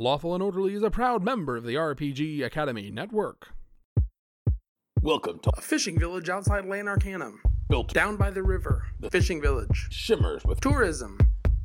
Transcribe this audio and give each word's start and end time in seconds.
Lawful 0.00 0.32
and 0.34 0.42
Orderly 0.44 0.74
is 0.74 0.84
a 0.84 0.90
proud 0.90 1.24
member 1.24 1.56
of 1.56 1.64
the 1.64 1.74
RPG 1.74 2.44
Academy 2.44 2.88
Network. 2.88 3.48
Welcome 5.02 5.40
to 5.40 5.50
A 5.56 5.60
fishing 5.60 5.98
village 5.98 6.28
outside 6.28 6.66
Lanarcanum. 6.66 7.40
Built 7.68 7.92
Down 7.92 8.16
by 8.16 8.30
the 8.30 8.44
river. 8.44 8.84
The 9.00 9.10
fishing 9.10 9.40
village. 9.40 9.88
shimmers 9.90 10.44
with 10.44 10.60
Tourism. 10.60 11.18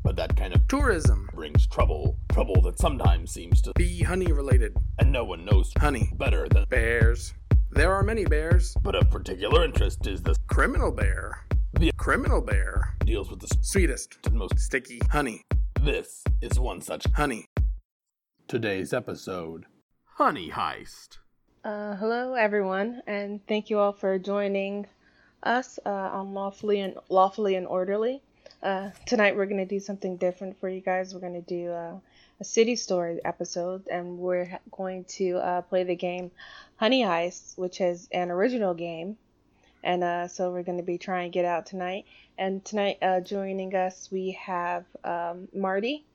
but 0.03 0.15
that 0.15 0.35
kind 0.35 0.51
of 0.55 0.67
Tourism. 0.67 1.29
brings 1.35 1.67
trouble. 1.67 2.17
Trouble 2.31 2.59
that 2.63 2.79
sometimes 2.79 3.29
seems 3.31 3.61
to 3.61 3.71
Be 3.75 4.01
honey 4.01 4.31
related. 4.31 4.75
and 4.97 5.11
no 5.11 5.23
one 5.23 5.45
knows 5.45 5.71
Honey. 5.77 6.11
better 6.17 6.47
than 6.49 6.65
Bears. 6.69 7.35
There 7.69 7.93
are 7.93 8.01
many 8.03 8.25
bears. 8.25 8.75
but 8.81 8.95
of 8.95 9.11
particular 9.11 9.63
interest 9.63 10.07
is 10.07 10.23
the 10.23 10.35
Criminal 10.47 10.91
bear. 10.91 11.45
The- 11.73 11.91
Criminal 11.97 12.41
bear. 12.41 12.95
deals 13.05 13.29
with 13.29 13.41
the 13.41 13.55
Sweetest. 13.61 14.17
and 14.25 14.33
most 14.35 14.57
Sticky. 14.57 14.99
Honey. 15.11 15.43
this 15.81 16.23
is 16.41 16.59
one 16.59 16.81
such 16.81 17.05
Honey. 17.15 17.45
Today's 18.47 18.93
episode. 18.93 19.65
Honey 20.05 20.49
Heist. 20.49 21.17
Uh, 21.63 21.95
hello, 21.95 22.33
everyone, 22.33 23.01
and 23.07 23.45
thank 23.47 23.69
you 23.69 23.79
all 23.79 23.93
for 23.93 24.19
joining 24.19 24.85
us 25.43 25.79
uh, 25.85 25.89
on 25.89 26.33
Lawfully 26.33 26.81
and 26.81 26.95
Lawfully 27.09 27.55
and 27.55 27.65
Orderly. 27.65 28.21
Uh, 28.61 28.91
tonight, 29.05 29.35
we're 29.35 29.45
gonna 29.45 29.65
do 29.65 29.79
something 29.79 30.17
different 30.17 30.59
for 30.59 30.69
you 30.69 30.81
guys. 30.81 31.13
We're 31.13 31.21
gonna 31.21 31.41
do 31.41 31.71
uh, 31.71 31.95
a 32.39 32.43
city 32.43 32.75
story 32.75 33.19
episode, 33.23 33.87
and 33.89 34.17
we're 34.17 34.59
going 34.71 35.05
to 35.05 35.37
uh, 35.37 35.61
play 35.61 35.83
the 35.83 35.95
game 35.95 36.31
Honey 36.75 37.01
Heist, 37.03 37.57
which 37.57 37.81
is 37.81 38.09
an 38.11 38.29
original 38.29 38.73
game. 38.73 39.17
And 39.83 40.03
uh, 40.03 40.27
so 40.27 40.51
we're 40.51 40.63
gonna 40.63 40.83
be 40.83 40.97
trying 40.97 41.31
to 41.31 41.33
get 41.33 41.45
out 41.45 41.65
tonight. 41.65 42.05
And 42.37 42.63
tonight, 42.63 42.97
uh, 43.01 43.21
joining 43.21 43.75
us, 43.75 44.09
we 44.11 44.31
have 44.41 44.85
um, 45.03 45.47
Marty. 45.53 46.05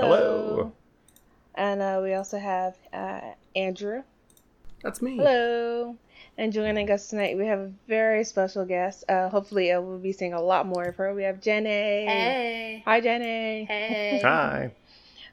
Hello. 0.00 0.72
And 1.54 1.80
uh, 1.80 2.00
we 2.02 2.14
also 2.14 2.36
have 2.36 2.74
uh, 2.92 3.20
Andrew. 3.54 4.02
That's 4.82 5.00
me. 5.00 5.16
Hello. 5.16 5.96
And 6.36 6.52
joining 6.52 6.90
us 6.90 7.06
tonight, 7.06 7.38
we 7.38 7.46
have 7.46 7.60
a 7.60 7.72
very 7.86 8.24
special 8.24 8.64
guest. 8.64 9.04
Uh, 9.08 9.28
hopefully, 9.28 9.70
uh, 9.70 9.80
we'll 9.80 9.98
be 9.98 10.10
seeing 10.10 10.32
a 10.32 10.42
lot 10.42 10.66
more 10.66 10.82
of 10.84 10.96
her. 10.96 11.14
We 11.14 11.22
have 11.22 11.40
Jenny. 11.40 11.68
Hey. 11.68 12.82
Hi, 12.84 13.00
Jenny. 13.00 13.66
Hey. 13.66 14.20
Hi. 14.24 14.72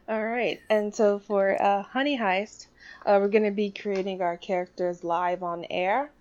All 0.07 0.23
right. 0.23 0.59
And 0.69 0.93
so 0.93 1.17
for 1.17 1.59
uh, 1.59 1.81
Honey 1.81 2.19
Heist, 2.19 2.67
uh, 3.07 3.17
we're 3.19 3.29
going 3.29 3.45
to 3.45 3.51
be 3.51 3.71
creating 3.71 4.21
our 4.21 4.37
characters 4.37 5.03
live 5.03 5.41
on 5.41 5.65
air. 5.71 6.11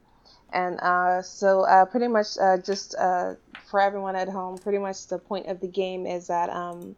And 0.50 0.80
uh, 0.80 1.20
so, 1.20 1.60
uh, 1.62 1.84
pretty 1.84 2.08
much, 2.08 2.38
uh, 2.40 2.56
just 2.56 2.94
uh, 2.94 3.34
for 3.66 3.80
everyone 3.80 4.16
at 4.16 4.30
home, 4.30 4.56
pretty 4.56 4.78
much 4.78 5.08
the 5.08 5.18
point 5.18 5.46
of 5.46 5.60
the 5.60 5.68
game 5.68 6.06
is 6.06 6.28
that 6.28 6.48
um, 6.48 6.96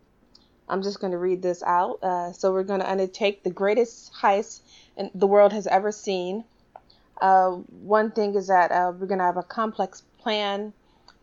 I'm 0.69 0.83
just 0.83 1.01
going 1.01 1.13
to 1.13 1.19
read 1.19 1.43
this 1.43 1.63
out. 1.63 2.03
Uh, 2.03 2.33
so, 2.33 2.53
we're 2.53 2.63
going 2.63 2.81
to 2.81 2.91
undertake 2.91 3.43
the 3.43 3.51
greatest 3.51 4.13
heist 4.15 4.61
in 4.97 5.11
the 5.15 5.27
world 5.27 5.53
has 5.53 5.67
ever 5.67 5.93
seen. 5.93 6.45
Uh, 7.21 7.51
one 7.51 8.11
thing 8.11 8.35
is 8.35 8.49
that 8.49 8.73
uh, 8.73 8.93
we're 8.99 9.07
going 9.07 9.19
to 9.19 9.25
have 9.25 9.37
a 9.37 9.43
complex 9.43 10.03
plan 10.19 10.73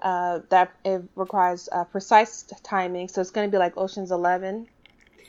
uh, 0.02 0.40
that 0.50 0.72
it 0.86 1.04
requires 1.16 1.68
uh, 1.72 1.84
precise 1.84 2.44
timing. 2.64 3.08
So, 3.08 3.22
it's 3.22 3.32
going 3.32 3.48
to 3.48 3.52
be 3.52 3.58
like 3.58 3.78
Ocean's 3.78 4.12
Eleven. 4.12 4.68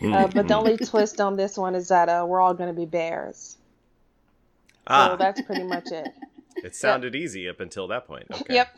Uh, 0.03 0.29
but 0.29 0.49
the 0.49 0.55
only 0.55 0.79
twist 0.79 1.21
on 1.21 1.37
this 1.37 1.59
one 1.59 1.75
is 1.75 1.89
that 1.89 2.09
uh, 2.09 2.25
we're 2.27 2.41
all 2.41 2.55
going 2.55 2.71
to 2.71 2.79
be 2.79 2.87
bears. 2.87 3.59
So 4.89 4.95
ah, 4.97 5.17
that's 5.17 5.41
pretty 5.43 5.63
much 5.63 5.93
it. 5.93 6.09
it 6.65 6.75
sounded 6.75 7.15
easy 7.15 7.49
up 7.49 7.61
until 7.61 7.87
that 7.89 8.07
point. 8.07 8.27
Okay. 8.33 8.55
Yep. 8.55 8.77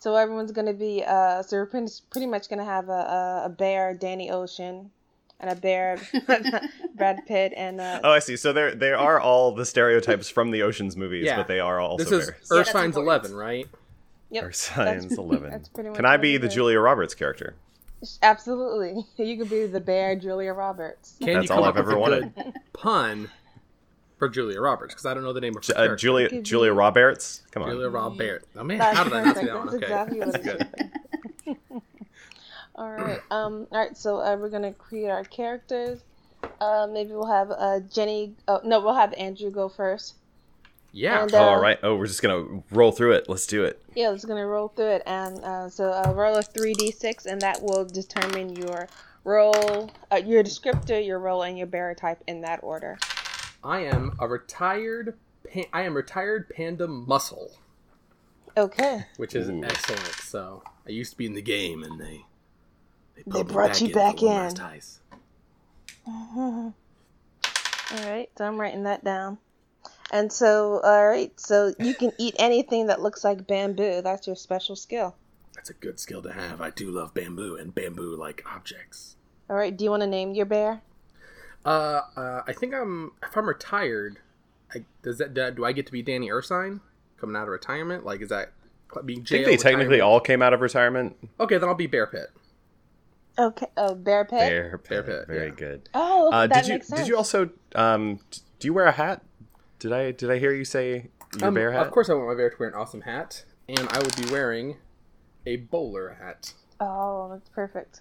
So 0.00 0.16
everyone's 0.16 0.50
going 0.50 0.66
to 0.66 0.72
be, 0.72 1.04
uh, 1.06 1.42
so 1.42 1.58
we're 1.58 1.66
pretty, 1.66 1.92
pretty 2.10 2.26
much 2.26 2.48
going 2.48 2.58
to 2.58 2.64
have 2.64 2.88
a, 2.88 2.92
a, 2.92 3.42
a 3.44 3.48
bear, 3.50 3.92
Danny 3.94 4.30
Ocean, 4.30 4.90
and 5.38 5.50
a 5.50 5.54
bear, 5.54 5.98
Brad 6.96 7.18
Pitt, 7.26 7.52
and 7.56 7.80
uh, 7.80 8.00
Oh, 8.02 8.10
I 8.10 8.18
see. 8.18 8.36
So 8.36 8.52
there, 8.54 8.74
there 8.74 8.96
are 8.98 9.20
all 9.20 9.52
the 9.52 9.66
stereotypes 9.66 10.28
from 10.30 10.50
the 10.52 10.62
Ocean's 10.62 10.96
movies, 10.96 11.26
Yeah. 11.26 11.36
but 11.36 11.48
they 11.48 11.60
are 11.60 11.78
also 11.80 12.02
This 12.04 12.12
is 12.12 12.26
bears. 12.30 12.40
Yeah, 12.50 12.56
that's 12.56 12.70
Ursine's 12.70 12.96
important. 12.96 13.24
11, 13.32 13.34
right? 13.34 13.68
yep, 14.30 14.44
Or 14.44 14.52
Science 14.52 15.02
that's- 15.04 15.18
Eleven. 15.18 15.50
that's 15.52 15.68
pretty 15.68 15.90
much 15.90 15.96
Can 15.96 16.06
I 16.06 16.16
be 16.16 16.38
the. 16.38 16.48
Julia 16.48 16.80
Roberts 16.80 17.14
character? 17.14 17.54
Absolutely. 18.22 19.04
You 19.18 19.36
could 19.36 19.50
be 19.50 19.66
the 19.66 19.80
bear, 19.80 20.16
Julia 20.16 20.54
Roberts. 20.54 21.14
Can 21.20 21.34
That's 21.34 21.50
you 21.50 21.54
all 21.54 21.64
I've 21.64 21.76
ever 21.76 21.98
wanted. 21.98 22.32
pun 22.72 23.28
for 24.20 24.28
Julia 24.28 24.60
Roberts? 24.60 24.94
Because 24.94 25.06
I 25.06 25.14
don't 25.14 25.24
know 25.24 25.32
the 25.32 25.40
name 25.40 25.56
of 25.56 25.66
her 25.66 25.92
Uh. 25.94 25.96
Julia, 25.96 26.28
Could 26.28 26.44
Julia 26.44 26.72
Roberts. 26.72 27.42
Come 27.50 27.64
on. 27.64 27.70
Julia 27.70 27.88
Roberts. 27.88 28.46
Oh 28.56 28.62
man, 28.62 28.78
That's 28.78 28.96
how 28.96 29.02
did 29.04 29.12
I 29.14 29.24
not 29.24 29.36
see 29.36 29.46
perfect. 29.46 29.80
that 29.88 29.96
one? 29.96 30.14
Okay, 30.14 30.20
exactly 30.20 30.20
that's 30.20 31.56
good. 31.56 31.82
All 32.76 32.90
right. 32.92 33.20
Um. 33.30 33.66
All 33.72 33.78
right. 33.78 33.96
So 33.96 34.20
uh, 34.20 34.36
we're 34.36 34.48
gonna 34.50 34.72
create 34.72 35.08
our 35.10 35.24
characters. 35.24 36.00
Uh, 36.60 36.86
maybe 36.90 37.10
we'll 37.10 37.26
have 37.26 37.50
uh 37.50 37.80
Jenny. 37.80 38.34
Oh 38.48 38.60
no, 38.64 38.80
we'll 38.80 38.94
have 38.94 39.12
Andrew 39.14 39.50
go 39.50 39.68
first. 39.68 40.14
Yeah. 40.92 41.22
And, 41.22 41.34
Oh, 41.34 41.38
uh, 41.38 41.42
all 41.42 41.60
right. 41.60 41.78
Oh, 41.82 41.96
we're 41.96 42.06
just 42.06 42.22
gonna 42.22 42.62
roll 42.70 42.92
through 42.92 43.12
it. 43.12 43.28
Let's 43.28 43.46
do 43.46 43.64
it. 43.64 43.82
Yeah, 43.94 44.12
it's 44.12 44.24
gonna 44.24 44.46
roll 44.46 44.68
through 44.68 44.86
it, 44.92 45.02
and 45.06 45.38
uh, 45.44 45.68
so 45.68 45.90
uh, 45.90 46.12
roll 46.14 46.36
a 46.36 46.42
three 46.42 46.74
d 46.74 46.90
six, 46.90 47.26
and 47.26 47.40
that 47.42 47.62
will 47.62 47.84
determine 47.84 48.56
your 48.56 48.88
role, 49.24 49.90
uh, 50.10 50.16
your 50.16 50.42
descriptor, 50.42 51.04
your 51.04 51.18
role, 51.18 51.42
and 51.42 51.58
your 51.58 51.66
bearer 51.66 51.94
type 51.94 52.22
in 52.26 52.40
that 52.42 52.60
order. 52.62 52.98
I 53.62 53.80
am 53.80 54.12
a 54.18 54.26
retired. 54.28 55.18
Pa- 55.52 55.68
I 55.72 55.82
am 55.82 55.94
retired 55.94 56.50
panda 56.50 56.86
muscle, 56.86 57.52
Okay. 58.56 59.06
which 59.16 59.34
is 59.34 59.48
Ooh. 59.48 59.64
excellent. 59.64 60.14
So 60.16 60.62
I 60.86 60.90
used 60.90 61.12
to 61.12 61.16
be 61.16 61.26
in 61.26 61.34
the 61.34 61.42
game, 61.42 61.82
and 61.82 62.00
they 62.00 62.24
They 63.16 63.22
pulled 63.30 63.48
me 63.48 63.52
brought 63.54 63.80
you 63.80 63.88
for 63.88 63.94
back 63.94 64.22
one 64.22 64.34
last 64.34 64.58
in. 64.58 65.00
All 66.06 66.74
right, 67.92 68.28
so 68.38 68.44
I'm 68.44 68.60
writing 68.60 68.84
that 68.84 69.04
down. 69.04 69.38
And 70.12 70.32
so, 70.32 70.80
all 70.82 71.06
right, 71.08 71.32
so 71.38 71.72
you 71.78 71.94
can 71.94 72.12
eat 72.18 72.34
anything 72.38 72.86
that 72.88 73.00
looks 73.00 73.22
like 73.24 73.46
bamboo. 73.46 74.00
That's 74.02 74.26
your 74.26 74.36
special 74.36 74.74
skill. 74.76 75.16
That's 75.54 75.70
a 75.70 75.74
good 75.74 76.00
skill 76.00 76.22
to 76.22 76.32
have. 76.32 76.60
I 76.60 76.70
do 76.70 76.90
love 76.90 77.14
bamboo 77.14 77.56
and 77.56 77.74
bamboo-like 77.74 78.42
objects. 78.46 79.16
All 79.48 79.56
right, 79.56 79.76
do 79.76 79.84
you 79.84 79.90
want 79.90 80.02
to 80.02 80.06
name 80.08 80.32
your 80.34 80.46
bear? 80.46 80.82
Uh, 81.64 82.00
uh, 82.16 82.42
I 82.46 82.52
think 82.52 82.74
I'm. 82.74 83.12
If 83.22 83.36
I'm 83.36 83.46
retired, 83.46 84.18
I, 84.74 84.84
does 85.02 85.18
that 85.18 85.34
do 85.34 85.42
I- 85.44 85.50
do 85.50 85.64
I 85.64 85.72
get 85.72 85.86
to 85.86 85.92
be 85.92 86.02
Danny 86.02 86.28
Ursine 86.30 86.80
coming 87.18 87.36
out 87.36 87.42
of 87.42 87.48
retirement? 87.48 88.04
Like, 88.04 88.20
is 88.22 88.30
that 88.30 88.52
being 89.04 89.20
I 89.20 89.24
think 89.24 89.46
they 89.46 89.56
technically 89.56 89.96
retirement? 89.96 90.02
all 90.02 90.20
came 90.20 90.42
out 90.42 90.52
of 90.54 90.60
retirement. 90.60 91.16
Okay, 91.38 91.58
then 91.58 91.68
I'll 91.68 91.74
be 91.74 91.86
Bear 91.86 92.06
Pitt. 92.06 92.28
Okay, 93.38 93.66
oh, 93.76 93.94
bear 93.94 94.24
pit. 94.24 94.38
Bear 94.38 94.76
Pitt. 94.78 94.88
Bear 94.88 95.02
Pitt, 95.02 95.26
Very 95.28 95.48
yeah. 95.48 95.54
good. 95.54 95.88
Oh, 95.94 96.28
okay, 96.28 96.36
Uh, 96.36 96.46
that 96.48 96.64
did 96.64 96.72
you 96.74 96.82
sense. 96.82 97.00
did 97.00 97.08
you 97.08 97.16
also 97.16 97.50
um 97.74 98.18
do 98.58 98.66
you 98.66 98.74
wear 98.74 98.86
a 98.86 98.92
hat? 98.92 99.22
Did 99.78 99.92
I 99.92 100.10
did 100.10 100.30
I 100.30 100.38
hear 100.38 100.52
you 100.52 100.64
say 100.64 101.08
your 101.38 101.48
Um, 101.48 101.54
bear 101.54 101.72
hat? 101.72 101.86
Of 101.86 101.92
course, 101.92 102.10
I 102.10 102.14
want 102.14 102.26
my 102.28 102.34
bear 102.34 102.50
to 102.50 102.56
wear 102.58 102.68
an 102.68 102.74
awesome 102.74 103.02
hat, 103.02 103.44
and 103.68 103.88
I 103.90 103.98
will 103.98 104.10
be 104.24 104.30
wearing 104.30 104.76
a 105.46 105.56
bowler 105.56 106.16
hat. 106.20 106.52
Oh, 106.80 107.30
that's 107.32 107.48
perfect. 107.50 108.00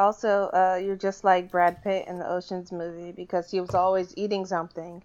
Also, 0.00 0.48
uh, 0.54 0.80
you're 0.82 0.96
just 0.96 1.24
like 1.24 1.50
Brad 1.50 1.82
Pitt 1.82 2.08
in 2.08 2.18
the 2.18 2.26
Ocean's 2.26 2.72
movie 2.72 3.12
because 3.12 3.50
he 3.50 3.60
was 3.60 3.74
always 3.74 4.14
eating 4.16 4.46
something. 4.46 5.02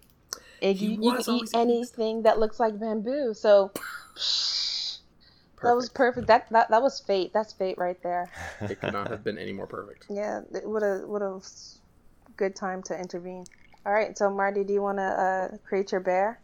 And 0.62 0.74
He 0.74 0.86
you, 0.86 0.92
you 1.02 1.12
was 1.12 1.26
can 1.26 1.34
eat 1.34 1.36
always 1.36 1.54
eating 1.54 1.60
anything 1.70 2.22
that 2.22 2.38
looks 2.38 2.58
like 2.58 2.80
bamboo. 2.80 3.34
So 3.34 3.72
that 5.62 5.76
was 5.76 5.90
perfect. 5.90 6.28
That, 6.28 6.48
that 6.50 6.70
that 6.70 6.82
was 6.82 6.98
fate. 6.98 7.34
That's 7.34 7.52
fate 7.52 7.76
right 7.76 8.02
there. 8.02 8.30
It 8.70 8.80
could 8.80 8.94
not 8.94 9.08
have 9.08 9.22
been 9.22 9.36
any 9.36 9.52
more 9.52 9.66
perfect. 9.66 10.06
Yeah, 10.08 10.40
it 10.54 10.66
would 10.66 10.82
a 10.82 11.06
what 11.06 11.20
a 11.20 11.40
good 12.38 12.56
time 12.56 12.82
to 12.84 12.98
intervene. 12.98 13.44
All 13.84 13.92
right, 13.92 14.16
so 14.16 14.30
Marty, 14.30 14.64
do 14.64 14.72
you 14.72 14.80
want 14.80 14.96
to 14.96 15.02
uh, 15.04 15.56
create 15.68 15.92
your 15.92 16.00
bear? 16.00 16.40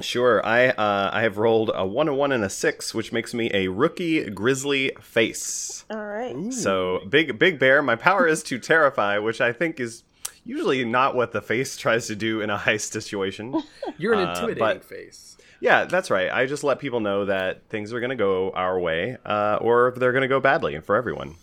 Sure. 0.00 0.44
I 0.44 0.68
uh, 0.68 1.10
I 1.12 1.22
have 1.22 1.38
rolled 1.38 1.70
a 1.74 1.86
one, 1.86 2.08
a 2.08 2.14
one, 2.14 2.32
and 2.32 2.44
a 2.44 2.50
six, 2.50 2.94
which 2.94 3.12
makes 3.12 3.32
me 3.32 3.50
a 3.54 3.68
rookie 3.68 4.28
grizzly 4.30 4.92
face. 5.00 5.84
All 5.90 6.04
right. 6.04 6.52
So 6.52 7.00
big 7.08 7.38
big 7.38 7.58
bear. 7.58 7.80
My 7.82 7.96
power 7.96 8.26
is 8.26 8.42
to 8.44 8.58
terrify, 8.58 9.18
which 9.18 9.40
I 9.40 9.52
think 9.52 9.80
is 9.80 10.02
usually 10.44 10.84
not 10.84 11.14
what 11.14 11.32
the 11.32 11.40
face 11.40 11.76
tries 11.84 12.06
to 12.08 12.16
do 12.16 12.40
in 12.40 12.50
a 12.50 12.58
heist 12.58 12.92
situation. 12.92 13.62
You're 13.98 14.12
an 14.14 14.20
Uh, 14.28 14.30
intimidating 14.32 14.58
but- 14.58 14.84
face. 14.84 15.36
yeah, 15.60 15.84
that's 15.86 16.10
right. 16.10 16.30
I 16.30 16.44
just 16.46 16.62
let 16.62 16.78
people 16.78 17.00
know 17.00 17.24
that 17.24 17.68
things 17.70 17.92
are 17.92 18.00
going 18.00 18.10
to 18.10 18.16
go 18.16 18.50
our 18.50 18.78
way, 18.78 19.16
uh, 19.24 19.58
or 19.62 19.94
they're 19.96 20.12
going 20.12 20.22
to 20.22 20.28
go 20.28 20.40
badly 20.40 20.78
for 20.80 20.96
everyone. 20.96 21.34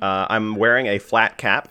Uh, 0.00 0.26
I'm 0.30 0.54
wearing 0.54 0.86
a 0.86 0.98
flat 1.00 1.36
cap. 1.38 1.68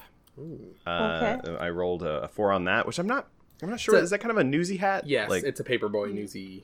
Uh, 0.85 1.37
Okay. 1.43 1.57
I 1.59 1.69
rolled 1.69 2.03
a, 2.03 2.23
a 2.23 2.27
four 2.27 2.51
on 2.51 2.65
that, 2.65 2.85
which 2.85 2.99
I'm 2.99 3.07
not. 3.07 3.27
I'm 3.61 3.69
not 3.69 3.79
sure. 3.79 3.95
So- 3.95 4.01
is 4.03 4.09
that 4.11 4.19
kind 4.19 4.31
of 4.31 4.37
a 4.37 4.43
newsy 4.43 4.77
hat? 4.77 5.07
Yes, 5.07 5.29
like 5.29 5.43
it's 5.43 5.59
a 5.59 5.63
paperboy 5.63 6.13
newsy 6.13 6.63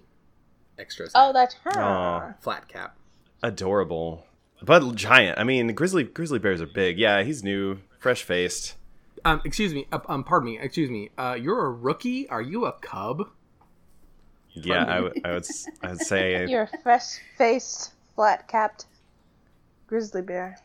extra. 0.78 1.06
set. 1.08 1.14
Oh, 1.16 1.34
that's 1.34 1.56
her. 1.64 1.80
Aw. 1.80 2.34
flat 2.42 2.68
cap. 2.68 2.98
adorable, 3.42 4.26
but 4.62 4.96
giant. 4.96 5.38
I 5.40 5.44
mean, 5.44 5.74
grizzly 5.74 6.04
grizzly 6.04 6.40
bears 6.40 6.62
are 6.62 6.66
big. 6.68 6.98
Yeah, 7.00 7.24
he's 7.24 7.44
new, 7.44 7.80
fresh 8.00 8.24
faced. 8.24 8.76
Um, 9.26 9.42
excuse 9.46 9.74
me. 9.74 9.88
Uh, 9.92 10.00
um, 10.10 10.24
pardon 10.24 10.50
me. 10.52 10.60
Excuse 10.60 10.90
me. 10.90 11.10
Uh, 11.18 11.38
you're 11.40 11.66
a 11.66 11.72
rookie. 11.72 12.28
Are 12.30 12.42
you 12.42 12.66
a 12.66 12.74
cub? 12.74 13.30
Yeah, 14.56 14.84
I 14.84 15.00
would- 15.00 15.22
I 15.26 15.32
would 15.34 15.44
s- 15.46 15.66
I 15.82 15.90
would 15.92 16.02
say 16.02 16.46
You're 16.50 16.64
a 16.72 16.78
fresh-faced, 16.84 17.94
flat-capped 18.16 18.86
grizzly 19.88 20.22
bear. 20.22 20.58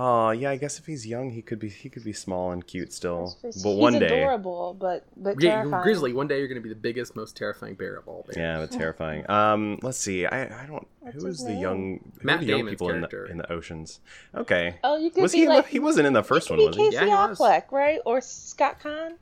Oh 0.00 0.30
yeah, 0.30 0.50
I 0.50 0.56
guess 0.56 0.78
if 0.78 0.86
he's 0.86 1.04
young, 1.06 1.30
he 1.30 1.42
could 1.42 1.58
be 1.58 1.68
he 1.68 1.88
could 1.88 2.04
be 2.04 2.12
small 2.12 2.52
and 2.52 2.64
cute 2.64 2.92
still. 2.92 3.36
He's 3.42 3.60
But 3.64 3.72
one 3.72 3.98
day, 3.98 4.06
adorable, 4.06 4.76
but 4.78 5.04
but 5.16 5.42
Yeah, 5.42 5.56
terrifying. 5.56 5.82
Grizzly. 5.82 6.12
One 6.12 6.28
day 6.28 6.38
you're 6.38 6.46
going 6.46 6.60
to 6.60 6.62
be 6.62 6.68
the 6.68 6.76
biggest, 6.78 7.16
most 7.16 7.36
terrifying 7.36 7.74
bear 7.74 7.96
of 7.96 8.06
all 8.06 8.22
bears. 8.24 8.36
yeah, 8.36 8.58
but 8.58 8.70
terrifying. 8.78 9.28
Um, 9.28 9.78
let's 9.82 9.98
see. 9.98 10.24
I 10.24 10.42
I 10.62 10.66
don't. 10.66 10.86
What's 11.00 11.16
who 11.20 11.26
his 11.26 11.40
is 11.40 11.44
the 11.46 11.52
name? 11.52 11.60
young 11.62 12.12
who 12.20 12.26
Matt 12.26 12.36
are 12.36 12.40
the 12.40 12.46
young 12.46 12.58
Damon's 12.60 12.74
people 12.74 12.90
in 12.90 13.00
the 13.00 13.08
character. 13.08 13.32
in 13.32 13.38
the 13.38 13.52
oceans? 13.52 13.98
Okay. 14.36 14.78
Oh, 14.84 14.96
you 14.96 15.10
could 15.10 15.22
Was 15.22 15.32
be 15.32 15.38
he? 15.38 15.48
like 15.48 15.66
he 15.66 15.80
wasn't 15.80 16.06
in 16.06 16.12
the 16.12 16.22
first 16.22 16.48
one, 16.48 16.60
was 16.60 16.76
he? 16.76 16.82
Casey 16.84 16.94
Yeah, 16.94 17.04
he 17.04 17.10
was. 17.10 17.38
Affleck, 17.38 17.72
right? 17.72 17.98
Or 18.06 18.20
Scott 18.20 18.78
Caan. 18.80 19.14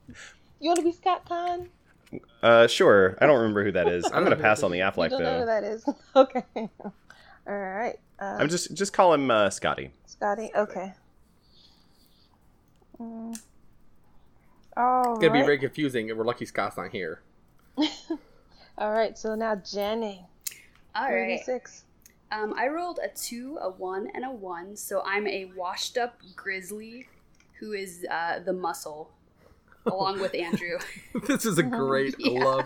You 0.60 0.68
want 0.68 0.78
to 0.80 0.84
be 0.84 0.92
Scott 0.92 1.24
Caan? 1.26 1.68
Uh, 2.42 2.66
sure. 2.66 3.16
I 3.20 3.26
don't 3.26 3.38
remember 3.38 3.64
who 3.64 3.72
that 3.72 3.88
is. 3.88 4.04
I 4.12 4.16
I'm 4.18 4.24
gonna 4.24 4.36
pass 4.36 4.62
on 4.62 4.70
the 4.72 4.78
you 4.78 4.84
Affleck 4.84 5.10
don't 5.10 5.22
know 5.22 5.40
who 5.40 5.46
that 5.46 5.64
is. 5.64 5.84
okay. 6.16 6.42
All 6.54 6.92
right. 7.46 7.96
Uh, 8.18 8.36
I'm 8.40 8.48
just 8.48 8.74
just 8.74 8.92
call 8.92 9.14
him 9.14 9.30
uh, 9.30 9.48
Scotty. 9.50 9.90
Scotty. 10.18 10.50
Okay. 10.56 10.92
Mm. 13.00 13.38
All 14.76 15.12
It's 15.12 15.20
going 15.20 15.32
to 15.32 15.38
be 15.38 15.44
very 15.44 15.58
confusing 15.58 16.08
if 16.08 16.16
we're 16.16 16.24
lucky 16.24 16.46
Scott's 16.46 16.76
not 16.76 16.90
here. 16.90 17.20
All 18.78 18.92
right. 18.92 19.16
So 19.16 19.34
now 19.34 19.56
Jenny. 19.56 20.24
All 20.94 21.04
right. 21.12 21.40
36. 21.44 21.84
Um, 22.32 22.54
I 22.58 22.68
rolled 22.68 22.98
a 23.04 23.08
two, 23.08 23.56
a 23.60 23.70
one, 23.70 24.08
and 24.14 24.24
a 24.24 24.30
one, 24.30 24.74
so 24.76 25.00
I'm 25.06 25.28
a 25.28 25.44
washed 25.56 25.96
up 25.96 26.18
grizzly 26.34 27.06
who 27.60 27.72
is 27.72 28.04
uh, 28.10 28.40
the 28.40 28.52
muscle, 28.52 29.10
along 29.86 30.20
with 30.20 30.34
Andrew. 30.38 30.78
this 31.28 31.46
is 31.46 31.58
a 31.58 31.62
great. 31.62 32.14
I 32.14 32.16
Yeah. 32.30 32.44
love. 32.44 32.64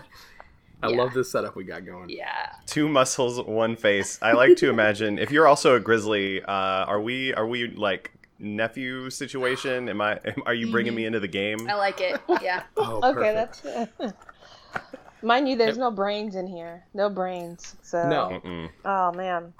I 0.83 0.89
Yeah. 0.89 0.97
love 0.97 1.13
this 1.13 1.31
setup 1.31 1.55
we 1.55 1.63
got 1.63 1.85
going. 1.85 2.09
yeah. 2.09 2.53
Two 2.65 2.87
muscles, 2.89 3.39
one 3.45 3.75
face. 3.75 4.17
I 4.21 4.31
like 4.33 4.57
to 4.57 4.69
imagine 4.69 5.19
if 5.19 5.31
you're 5.31 5.47
also 5.47 5.75
a 5.75 5.79
grizzly. 5.79 6.41
Uh, 6.41 6.51
are 6.51 6.99
we? 7.01 7.33
Are 7.33 7.45
we 7.47 7.67
like 7.69 8.11
nephew 8.39 9.09
situation? 9.09 9.89
Am 9.89 10.01
I? 10.01 10.19
Am, 10.25 10.41
are 10.45 10.53
you 10.53 10.71
bringing 10.71 10.95
me 10.95 11.05
into 11.05 11.19
the 11.19 11.27
game? 11.27 11.67
I 11.69 11.75
like 11.75 12.01
it. 12.01 12.19
Yeah. 12.41 12.63
Oh, 12.77 12.99
Okay, 13.11 13.33
perfect. 13.33 13.63
that's. 13.99 14.13
Mind 15.23 15.47
you, 15.47 15.55
there's 15.55 15.77
no 15.77 15.91
brains 15.91 16.35
in 16.35 16.47
here. 16.47 16.83
No 16.95 17.07
brains. 17.09 17.75
So. 17.83 18.07
No. 18.09 18.41
Mm-mm. 18.43 18.69
Oh 18.83 19.11
man, 19.11 19.53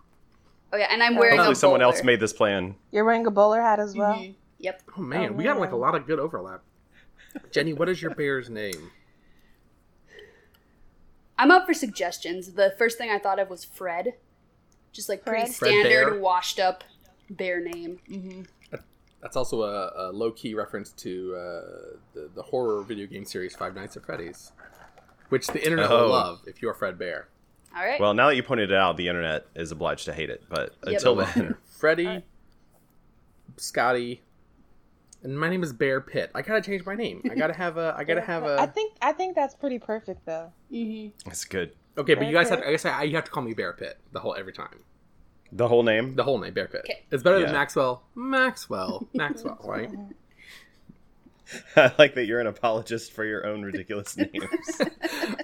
Oh 0.74 0.77
yeah, 0.77 0.88
and 0.89 1.03
I'm 1.03 1.17
wearing 1.17 1.35
Hopefully, 1.38 1.51
a 1.51 1.56
someone 1.56 1.81
else 1.83 2.03
made 2.03 2.19
this 2.19 2.33
plan. 2.33 2.75
you're 2.91 3.06
wearing 3.06 3.27
a 3.27 3.31
bowler 3.31 3.62
hat 3.62 3.79
as 3.79 3.95
well. 3.95 4.15
Mhm. 4.15 4.35
Yep. 4.59 4.81
Oh 4.97 5.01
man, 5.01 5.29
Oh, 5.29 5.33
we 5.33 5.44
got 5.44 5.59
like 5.59 5.71
a 5.71 5.75
lot 5.75 5.94
of 5.95 6.07
good 6.07 6.17
overlap. 6.19 6.62
Jenny, 7.51 7.74
what 7.74 7.89
is 7.89 8.01
your 8.01 8.15
bear's 8.15 8.50
name? 8.50 8.89
I'm 11.37 11.51
up 11.51 11.65
for 11.65 11.73
suggestions. 11.73 12.53
The 12.53 12.73
first 12.77 12.97
thing 12.97 13.09
I 13.09 13.17
thought 13.19 13.39
of 13.39 13.49
was 13.49 13.63
Fred, 13.65 14.13
just 14.91 15.09
like 15.09 15.25
pretty 15.25 15.45
Fred? 15.51 15.55
Fred 15.55 15.69
standard, 15.85 16.11
Bear? 16.11 16.19
washed 16.19 16.59
up 16.59 16.83
bear 17.29 17.59
name. 17.61 17.99
hmm 18.07 18.41
That's 19.21 19.35
also 19.35 19.61
a, 19.63 19.91
a 19.95 20.11
low 20.11 20.31
key 20.31 20.53
reference 20.53 20.91
to 20.93 21.33
uh, 21.35 21.39
the, 22.13 22.29
the 22.35 22.41
horror 22.43 22.83
video 22.83 23.07
game 23.07 23.23
series 23.25 23.55
Five 23.55 23.75
Nights 23.75 23.95
at 23.97 24.03
Freddy's, 24.05 24.51
which 25.29 25.47
the 25.47 25.63
internet 25.63 25.89
Oh. 25.91 26.03
will 26.03 26.09
love 26.09 26.41
if 26.47 26.61
you're 26.61 26.73
Fred 26.73 26.97
Bear. 26.99 27.27
All 27.75 27.83
right. 27.85 27.99
Well, 28.01 28.13
now 28.13 28.27
that 28.27 28.35
you 28.35 28.43
pointed 28.43 28.69
it 28.71 28.75
out, 28.77 28.97
the 28.97 29.07
internet 29.07 29.45
is 29.55 29.71
obliged 29.71 30.05
to 30.05 30.13
hate 30.13 30.29
it. 30.29 30.43
But 30.49 30.75
Yep. 30.85 30.93
until 30.95 31.15
then, 31.15 31.55
Freddy, 31.79 32.23
Scotty, 33.57 34.21
and 35.23 35.39
my 35.39 35.50
name 35.50 35.63
is 35.63 35.73
Bear 35.73 36.01
Pitt. 36.01 36.31
I 36.35 36.41
gotta 36.41 36.62
change 36.62 36.85
my 36.85 36.95
name. 36.95 37.21
I 37.29 37.35
gotta 37.35 37.53
have 37.53 37.77
a. 37.77 37.94
I 37.97 38.03
gotta 38.03 38.21
have 38.33 38.44
a. 38.44 38.57
I 38.59 38.65
think 38.65 38.94
I 39.01 39.12
think 39.12 39.35
that's 39.35 39.56
pretty 39.56 39.79
perfect 39.79 40.25
though. 40.25 40.51
hmm 40.69 41.07
it's 41.25 41.45
good. 41.45 41.73
Okay, 41.97 42.15
but 42.15 42.25
you 42.27 42.31
guys 42.33 42.50
have. 42.50 42.59
Okay. 42.59 42.68
I 42.69 42.71
guess 42.71 42.85
I, 42.85 43.03
you 43.03 43.15
have 43.15 43.25
to 43.25 43.31
call 43.31 43.44
me 43.44 43.53
Bear 43.53 43.73
Pitt 43.73 43.97
the 44.12 44.19
whole 44.19 44.35
every 44.35 44.53
time. 44.53 44.83
The 45.51 45.68
whole 45.68 45.83
name. 45.83 46.15
The 46.15 46.23
whole 46.23 46.38
name, 46.39 46.53
Bear 46.53 46.68
Pitt. 46.68 46.81
Okay. 46.85 47.03
It's 47.12 47.21
better 47.23 47.39
Yeah. 47.39 47.45
than 47.47 47.53
Maxwell. 47.56 48.03
Maxwell. 48.15 49.07
Maxwell. 49.13 49.59
Right. 49.65 49.89
I 51.75 51.91
like 52.00 52.15
that 52.15 52.25
you're 52.25 52.39
an 52.39 52.47
apologist 52.47 53.12
for 53.12 53.25
your 53.25 53.45
own 53.45 53.62
ridiculous 53.63 54.15
names. 54.15 54.81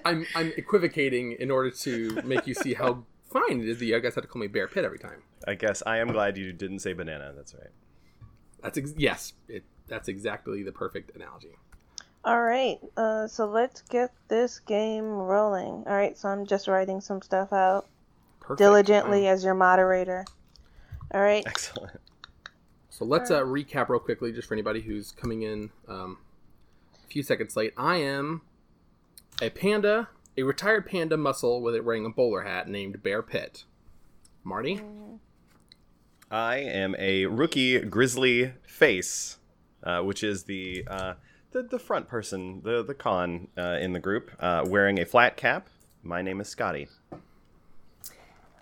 I'm 0.06 0.26
I'm 0.36 0.54
equivocating 0.56 1.34
in 1.34 1.52
order 1.52 1.70
to 1.72 2.22
make 2.24 2.48
you 2.48 2.54
see 2.54 2.74
how 2.74 3.04
fine 3.30 3.60
it 3.60 3.68
is 3.68 3.80
that 3.80 3.86
you 3.86 4.00
guys 4.00 4.16
have 4.16 4.24
to 4.24 4.28
call 4.30 4.40
me 4.40 4.48
Bear 4.48 4.70
Pitt 4.70 4.86
every 4.86 5.00
time. 5.00 5.22
I 5.46 5.56
guess 5.56 5.84
I 5.86 5.98
am 5.98 6.08
glad 6.14 6.38
you 6.38 6.54
didn't 6.54 6.80
say 6.80 6.94
banana. 6.94 7.34
That's 7.36 7.54
right. 7.54 7.72
That's 8.68 8.78
ex- 8.78 8.94
yes. 8.98 9.34
It, 9.48 9.64
that's 9.88 10.10
exactly 10.10 10.64
the 10.64 10.72
perfect 10.74 11.16
analogy. 11.16 11.56
All 12.26 12.42
right, 12.42 12.78
uh, 12.98 13.28
so 13.28 13.46
let's 13.46 13.82
get 13.84 14.12
this 14.28 14.60
game 14.60 15.06
rolling. 15.06 15.86
All 15.88 15.94
right, 15.96 16.18
so 16.18 16.28
I'm 16.28 16.46
just 16.46 16.68
writing 16.68 17.00
some 17.00 17.22
stuff 17.22 17.54
out 17.54 17.88
Perfect. 18.42 18.58
diligently 18.58 19.28
Um, 19.30 19.34
as 19.34 19.44
your 19.46 19.54
moderator. 19.54 20.26
All 21.14 21.22
right. 21.22 21.44
Excellent. 21.48 22.02
So 22.90 23.06
let's 23.06 23.32
uh, 23.32 23.44
recap 23.44 23.88
real 23.88 24.00
quickly, 24.00 24.34
just 24.34 24.48
for 24.50 24.56
anybody 24.56 24.82
who's 24.82 25.12
coming 25.14 25.44
in 25.44 25.70
um, 25.88 26.18
a 27.06 27.08
few 27.08 27.24
seconds 27.24 27.56
late. 27.56 27.72
I 27.78 27.98
am 27.98 28.42
a 29.42 29.50
panda, 29.50 30.10
a 30.36 30.44
retired 30.44 30.86
panda 30.86 31.16
muscle 31.16 31.62
with 31.62 31.76
it 31.76 31.86
wearing 31.86 32.06
a 32.06 32.10
bowler 32.10 32.42
hat 32.42 32.68
named 32.68 33.02
Bear 33.02 33.22
Pitt. 33.22 33.64
Marty, 34.44 34.82
I 36.30 36.58
am 36.58 36.96
a 37.00 37.26
rookie 37.26 37.80
grizzly 37.80 38.54
face, 38.64 39.38
uh, 39.84 40.02
which 40.02 40.24
is 40.24 40.44
the, 40.44 40.86
uh, 40.86 41.14
the 41.52 41.64
the 41.64 41.80
front 41.80 42.10
person, 42.10 42.62
the 42.64 42.84
the 42.84 42.94
con 42.94 43.48
uh, 43.58 43.78
in 43.80 43.94
the 43.94 44.00
group, 44.00 44.32
uh, 44.40 44.66
wearing 44.68 45.00
a 45.00 45.06
flat 45.06 45.38
cap. 45.38 45.70
My 46.04 46.22
name 46.22 46.42
is 46.42 46.50
Scotty. 46.50 46.90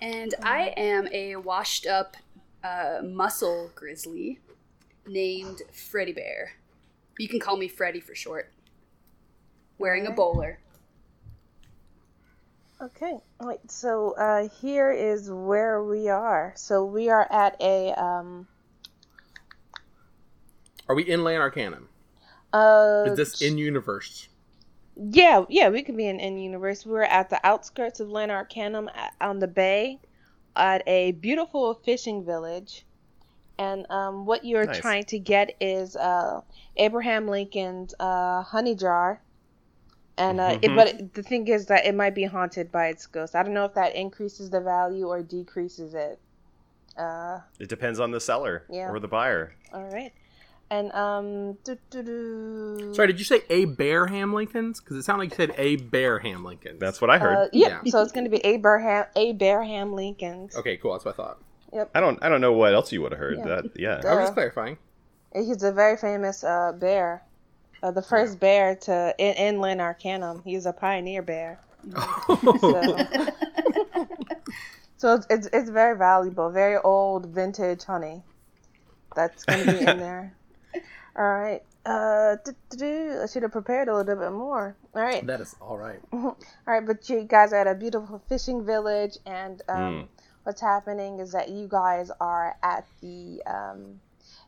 And 0.01 0.35
I 0.43 0.73
am 0.77 1.07
a 1.11 1.37
washed 1.37 1.87
up 1.87 2.15
uh, 2.63 2.99
muscle 3.03 3.71
grizzly 3.73 4.39
named 5.07 5.63
Freddy 5.71 6.13
Bear. 6.13 6.53
You 7.17 7.27
can 7.27 7.39
call 7.39 7.57
me 7.57 7.67
Freddy 7.67 7.99
for 7.99 8.13
short. 8.13 8.51
Wearing 9.79 10.05
a 10.05 10.11
bowler. 10.11 10.59
Okay. 12.81 13.17
Wait. 13.41 13.59
So 13.71 14.11
uh, 14.17 14.49
here 14.61 14.91
is 14.91 15.29
where 15.31 15.83
we 15.83 16.09
are. 16.09 16.53
So 16.55 16.85
we 16.85 17.09
are 17.09 17.27
at 17.31 17.55
a 17.61 17.93
um. 17.93 18.47
are 20.87 20.95
we 20.95 21.03
in 21.03 21.23
Lanarcanum? 21.23 21.87
Uh, 22.53 23.03
Is 23.07 23.17
this 23.17 23.41
in 23.41 23.57
universe? 23.57 24.27
Yeah, 24.97 25.43
yeah, 25.49 25.69
we 25.69 25.83
could 25.83 25.97
be 25.97 26.07
in 26.07 26.19
in 26.19 26.37
universe. 26.37 26.85
We're 26.85 27.03
at 27.03 27.29
the 27.29 27.45
outskirts 27.45 27.99
of 27.99 28.09
Lanarcanum 28.09 28.89
a- 28.89 29.25
on 29.25 29.39
the 29.39 29.47
bay, 29.47 29.99
at 30.55 30.83
a 30.87 31.11
beautiful 31.13 31.73
fishing 31.73 32.23
village, 32.23 32.85
and 33.57 33.85
um, 33.89 34.25
what 34.25 34.45
you're 34.45 34.65
Nice. 34.65 34.79
trying 34.79 35.03
to 35.05 35.19
get 35.19 35.55
is 35.59 35.97
uh, 35.97 36.41
Abraham 36.77 37.27
Lincoln's 37.27 37.93
uh, 37.99 38.41
honey 38.43 38.73
jar, 38.75 39.21
and 40.17 40.39
uh, 40.39 40.57
it, 40.61 40.69
Mhm. 40.71 40.75
but 40.75 41.13
the 41.13 41.23
thing 41.23 41.47
is 41.47 41.65
that 41.67 41.85
it 41.85 41.93
might 41.95 42.15
be 42.15 42.23
haunted 42.25 42.71
by 42.71 42.87
its 42.87 43.05
ghost. 43.07 43.35
I 43.35 43.43
don't 43.43 43.53
know 43.53 43.65
if 43.65 43.73
that 43.73 43.95
increases 43.95 44.49
the 44.49 44.61
value 44.61 45.07
or 45.07 45.21
decreases 45.21 45.93
it. 45.93 46.19
Uh, 46.97 47.39
It 47.59 47.67
depends 47.69 47.99
on 47.99 48.11
the 48.11 48.19
seller 48.19 48.63
Yeah. 48.69 48.89
or 48.89 48.99
the 48.99 49.07
buyer. 49.07 49.53
all 49.73 49.83
right, 49.91 50.13
and 50.69 50.91
um, 50.93 51.53
doo, 51.65 51.77
doo, 51.89 52.01
doo. 52.03 52.93
Sorry, 52.93 53.07
did 53.07 53.19
you 53.19 53.25
say 53.25 53.41
a 53.49 53.65
Bear 53.65 54.07
Ham 54.07 54.33
Lincolns? 54.33 54.79
Because 54.79 54.95
it 54.97 55.03
sounded 55.03 55.23
like 55.29 55.37
you 55.37 55.45
said 55.47 55.55
a 55.59 55.75
Bear 55.75 56.19
Ham 56.19 56.45
Lincolns. 56.45 56.79
That's 56.79 57.01
what 57.01 57.09
I 57.09 57.17
heard. 57.17 57.35
Uh, 57.35 57.47
yep. 57.51 57.81
Yeah. 57.83 57.91
So 57.91 58.01
it's 58.01 58.13
going 58.13 58.23
to 58.23 58.29
be 58.29 58.43
a 58.45 58.55
bear 58.57 58.79
Ham 58.79 59.05
a 59.17 59.33
bear 59.33 59.63
Ham 59.63 59.93
Lincoln's. 59.93 60.55
okay. 60.55 60.77
Cool. 60.77 60.93
That's 60.93 61.03
what 61.03 61.15
I 61.15 61.17
thought. 61.17 61.41
I 61.93 61.99
don't 61.99 62.17
I 62.23 62.29
don't 62.29 62.39
know 62.39 62.53
what 62.53 62.73
else 62.73 62.93
you 62.93 63.01
would 63.01 63.11
have 63.11 63.19
heard. 63.19 63.37
Yeah. 63.39 63.45
That 63.45 63.65
yeah. 63.75 64.01
I 64.05 64.15
was 64.15 64.23
just 64.23 64.33
clarifying. 64.33 64.77
He's 65.33 65.61
a 65.63 65.73
very 65.73 65.97
famous 65.97 66.41
uh, 66.45 66.71
bear, 66.71 67.24
uh, 67.85 67.91
the 67.91 68.01
first 68.01 68.39
bear 68.39 68.75
to 68.75 69.15
in, 69.17 69.33
in 69.35 69.61
Lanarcanum. 69.61 70.41
He's 70.43 70.65
a 70.65 70.73
pioneer 70.73 71.21
bear. 71.21 71.59
So, 72.27 72.97
so 74.97 75.13
it's, 75.13 75.27
it's 75.29 75.47
it's 75.53 75.69
very 75.69 75.97
valuable, 75.97 76.49
very 76.49 76.77
old 76.77 77.27
vintage 77.27 77.83
honey. 77.83 78.23
That's 79.15 79.43
going 79.43 79.65
to 79.65 79.71
be 79.71 79.79
in 79.79 79.99
there. 79.99 80.35
All 81.15 81.23
right. 81.23 81.61
Uh. 81.85 82.37
I 82.73 83.27
should 83.31 83.43
have 83.43 83.51
prepared 83.51 83.87
a 83.87 83.95
little 83.95 84.15
bit 84.15 84.31
more. 84.31 84.75
All 84.95 85.01
right. 85.01 85.25
that 85.27 85.39
is 85.41 85.55
all 85.61 85.77
right. 85.77 85.99
All 86.11 86.35
right, 86.65 86.85
but 86.85 87.07
you 87.09 87.23
guys 87.23 87.53
are 87.53 87.57
at 87.61 87.67
a 87.67 87.75
beautiful 87.75 88.21
fishing 88.27 88.65
village, 88.65 89.17
and 89.25 89.61
um, 89.69 89.77
Mm. 89.77 90.07
what's 90.43 90.61
happening 90.61 91.19
is 91.19 91.31
that 91.33 91.49
you 91.49 91.67
guys 91.67 92.09
are 92.19 92.55
at 92.63 92.85
the 93.01 93.41
um, 93.45 93.99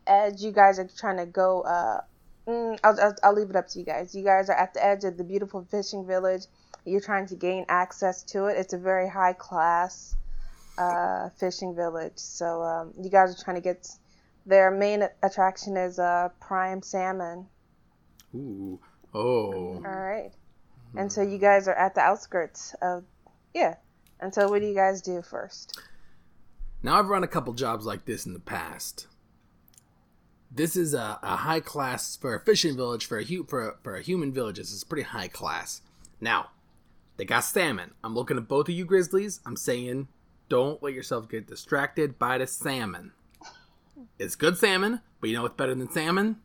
edge. 0.07 0.41
You 0.41 0.51
guys 0.51 0.79
are 0.79 0.89
trying 0.97 1.17
to 1.17 1.25
go. 1.27 1.61
Uh, 1.61 2.01
mm, 2.47 2.79
I'll, 2.83 2.99
I'll, 2.99 3.15
I'll 3.23 3.33
leave 3.33 3.49
it 3.49 3.55
up 3.55 3.67
to 3.69 3.79
you 3.79 3.85
guys. 3.85 4.15
You 4.15 4.23
guys 4.23 4.49
are 4.49 4.55
at 4.55 4.73
the 4.73 4.85
edge 4.85 5.03
of 5.03 5.17
the 5.17 5.23
beautiful 5.23 5.67
fishing 5.69 6.05
village. 6.05 6.43
You're 6.85 7.01
trying 7.01 7.27
to 7.27 7.35
gain 7.35 7.65
access 7.67 8.23
to 8.23 8.45
it. 8.45 8.57
It's 8.57 8.73
a 8.73 8.77
very 8.77 9.09
high 9.09 9.33
class 9.33 10.15
uh, 10.77 11.29
fishing 11.37 11.75
village. 11.75 12.17
So 12.17 12.61
um, 12.61 12.93
you 13.01 13.09
guys 13.09 13.39
are 13.39 13.43
trying 13.43 13.57
to 13.57 13.61
get. 13.61 13.87
Their 14.45 14.71
main 14.71 15.03
attraction 15.23 15.75
is 15.75 15.99
uh, 15.99 16.29
prime 16.39 16.81
salmon. 16.81 17.47
Ooh. 18.33 18.79
Oh. 19.13 19.75
All 19.75 19.81
right. 19.81 20.31
And 20.95 21.11
so 21.11 21.21
you 21.21 21.37
guys 21.37 21.67
are 21.67 21.75
at 21.75 21.95
the 21.95 22.01
outskirts 22.01 22.73
of, 22.81 23.03
yeah. 23.53 23.75
And 24.19 24.33
so 24.33 24.49
what 24.49 24.61
do 24.61 24.67
you 24.67 24.73
guys 24.73 25.01
do 25.01 25.21
first? 25.21 25.79
Now 26.81 26.97
I've 26.97 27.09
run 27.09 27.23
a 27.23 27.27
couple 27.27 27.53
jobs 27.53 27.85
like 27.85 28.05
this 28.05 28.25
in 28.25 28.33
the 28.33 28.39
past. 28.39 29.07
This 30.51 30.75
is 30.75 30.93
a, 30.93 31.19
a 31.21 31.35
high 31.37 31.59
class 31.59 32.15
for 32.15 32.35
a 32.35 32.39
fishing 32.39 32.75
village 32.75 33.05
for 33.05 33.17
a 33.19 33.23
hu- 33.23 33.43
for 33.43 33.69
a, 33.69 33.75
for 33.83 33.95
a 33.95 34.01
human 34.01 34.31
village. 34.33 34.57
This 34.57 34.71
is 34.71 34.83
pretty 34.83 35.03
high 35.03 35.27
class. 35.27 35.81
Now, 36.21 36.51
they 37.17 37.25
got 37.25 37.41
salmon. 37.41 37.91
I'm 38.03 38.15
looking 38.15 38.37
at 38.37 38.47
both 38.47 38.69
of 38.69 38.75
you 38.75 38.85
grizzlies. 38.85 39.39
I'm 39.45 39.55
saying, 39.57 40.07
don't 40.49 40.81
let 40.81 40.93
yourself 40.93 41.27
get 41.29 41.47
distracted 41.47 42.17
by 42.17 42.37
the 42.37 42.47
salmon. 42.47 43.11
It's 44.19 44.35
good 44.35 44.57
salmon, 44.57 45.01
but 45.19 45.29
you 45.29 45.35
know 45.35 45.43
what's 45.43 45.55
better 45.55 45.75
than 45.75 45.89
salmon? 45.91 46.37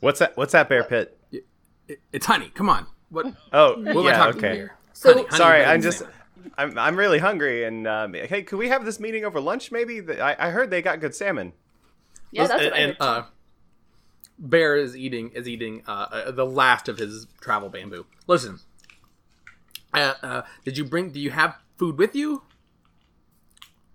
What's 0.00 0.18
that? 0.20 0.36
What's 0.36 0.52
that 0.52 0.68
bear 0.68 0.84
pit? 0.84 1.18
It, 1.32 2.00
it's 2.12 2.26
honey. 2.26 2.50
Come 2.54 2.68
on. 2.68 2.86
What? 3.10 3.26
Oh, 3.52 3.74
What 3.80 4.04
yeah, 4.04 4.26
okay. 4.28 4.54
here? 4.54 4.76
So- 4.92 5.12
Honey, 5.12 5.26
honey 5.26 5.36
Sorry, 5.38 5.64
I'm 5.64 5.82
just. 5.82 5.98
salmon. 5.98 6.14
I'm, 6.56 6.78
I'm 6.78 6.96
really 6.96 7.18
hungry, 7.18 7.64
and 7.64 7.86
um, 7.86 8.14
hey, 8.14 8.42
could 8.42 8.58
we 8.58 8.68
have 8.68 8.84
this 8.84 8.98
meeting 8.98 9.24
over 9.26 9.40
lunch? 9.40 9.70
Maybe 9.70 10.00
I, 10.20 10.48
I 10.48 10.50
heard 10.50 10.70
they 10.70 10.80
got 10.80 10.98
good 11.00 11.14
salmon. 11.14 11.52
Yeah, 12.30 12.46
that's 12.46 12.62
and, 12.62 12.70
what 12.70 12.74
I 12.74 12.82
and, 12.82 12.92
heard. 12.92 13.00
uh, 13.00 13.22
Bear 14.38 14.76
is 14.76 14.96
eating 14.96 15.30
is 15.34 15.46
eating 15.46 15.82
uh, 15.86 16.06
uh, 16.10 16.30
the 16.30 16.46
last 16.46 16.88
of 16.88 16.96
his 16.98 17.26
travel 17.40 17.68
bamboo. 17.68 18.06
Listen, 18.26 18.60
uh, 19.92 20.14
uh, 20.22 20.42
did 20.64 20.78
you 20.78 20.84
bring? 20.84 21.10
Do 21.10 21.20
you 21.20 21.30
have 21.30 21.56
food 21.76 21.98
with 21.98 22.14
you? 22.16 22.42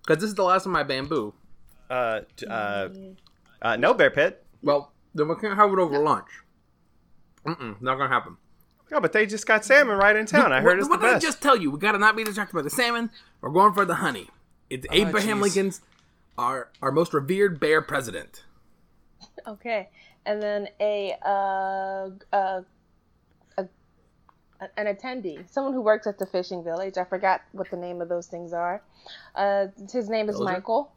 Because 0.02 0.22
this 0.22 0.30
is 0.30 0.36
the 0.36 0.44
last 0.44 0.68
of 0.68 0.72
my 0.72 0.84
bamboo. 0.84 1.34
Uh, 1.90 2.22
t- 2.36 2.46
uh, 2.46 2.90
uh, 3.62 3.76
no 3.78 3.94
bear 3.96 4.12
pit. 4.12 4.46
Well, 4.62 4.92
then 5.16 5.28
we 5.28 5.36
can't 5.36 5.56
have 5.56 5.72
it 5.72 5.80
over 5.80 5.98
lunch. 5.98 6.28
Mm-mm, 7.46 7.82
not 7.82 7.98
gonna 7.98 8.14
happen. 8.14 8.38
Oh, 8.92 9.02
but 9.02 9.14
they 9.14 9.26
just 9.26 9.48
got 9.48 9.66
salmon 9.66 9.98
right 9.98 10.16
in 10.16 10.28
town. 10.28 10.54
I 10.54 10.62
heard 10.62 10.66
what, 10.66 10.78
it's 10.78 10.88
the 10.88 10.92
what 10.92 11.02
did 11.02 11.10
I 11.10 11.14
best. 11.14 11.26
just 11.26 11.42
tell 11.42 11.56
you? 11.58 11.72
We 11.72 11.80
gotta 11.80 11.98
not 11.98 12.16
be 12.16 12.24
distracted 12.24 12.56
by 12.56 12.62
the 12.62 12.70
salmon. 12.70 13.10
We're 13.42 13.50
going 13.50 13.74
for 13.74 13.84
the 13.84 13.96
honey. 13.96 14.30
It's 14.70 14.86
Abraham 14.92 15.40
jeez. 15.40 15.42
Lincoln's 15.42 15.82
our 16.38 16.70
our 16.82 16.92
most 16.92 17.14
revered 17.14 17.60
bear 17.60 17.82
president. 17.82 18.44
Okay, 19.48 19.90
and 20.26 20.42
then 20.42 20.68
a 20.80 21.16
uh, 21.24 22.10
uh, 22.34 22.62
a, 23.58 23.68
an 24.78 24.88
attendee, 24.88 25.50
someone 25.50 25.74
who 25.74 25.82
works 25.82 26.08
at 26.08 26.18
the 26.18 26.26
fishing 26.26 26.64
village. 26.64 26.98
I 26.98 27.04
forgot 27.04 27.42
what 27.52 27.70
the 27.70 27.78
name 27.78 28.02
of 28.02 28.10
those 28.10 28.28
things 28.28 28.54
are. 28.54 28.82
Uh, 29.36 29.68
his 29.92 30.10
name 30.10 30.30
is 30.30 30.40
are- 30.40 30.44
Michael. 30.44 30.92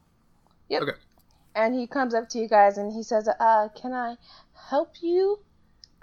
Yep. 0.69 0.83
Okay. 0.83 0.93
And 1.55 1.75
he 1.75 1.87
comes 1.87 2.15
up 2.15 2.29
to 2.31 2.39
you 2.39 2.49
guys 2.49 2.79
and 2.79 2.93
he 2.93 3.03
says, 3.03 3.29
"Uh, 3.29 3.69
can 3.75 3.93
I 3.93 4.17
help 4.69 4.95
you 5.01 5.41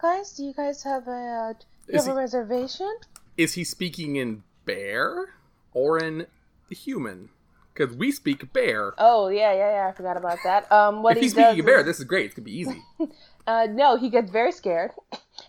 guys? 0.01 0.33
Do 0.33 0.43
you 0.43 0.53
guys 0.53 0.83
have 0.83 1.07
a 1.07 1.11
uh, 1.11 1.53
you 1.87 1.95
Is 1.95 2.05
have 2.05 2.15
a 2.15 2.17
reservation?" 2.17 2.93
Is 3.37 3.53
he 3.53 3.63
speaking 3.63 4.15
in 4.15 4.43
bear 4.65 5.35
or 5.73 5.99
in 5.99 6.27
the 6.69 6.75
human? 6.75 7.29
Because 7.75 7.95
we 7.95 8.11
speak 8.11 8.53
bear. 8.53 8.93
Oh 8.97 9.27
yeah, 9.27 9.51
yeah, 9.53 9.71
yeah. 9.71 9.87
I 9.89 9.91
forgot 9.91 10.15
about 10.17 10.39
that. 10.45 10.71
Um, 10.71 11.03
what 11.03 11.13
if 11.13 11.17
he 11.17 11.25
he's 11.25 11.31
speaking 11.33 11.49
does 11.49 11.59
in 11.59 11.65
bear, 11.65 11.83
this 11.83 11.99
is 11.99 12.05
great. 12.05 12.27
It's 12.27 12.35
gonna 12.35 12.45
be 12.45 12.57
easy. 12.57 12.81
Uh, 13.47 13.67
no, 13.69 13.95
he 13.95 14.09
gets 14.09 14.31
very 14.31 14.51
scared, 14.51 14.89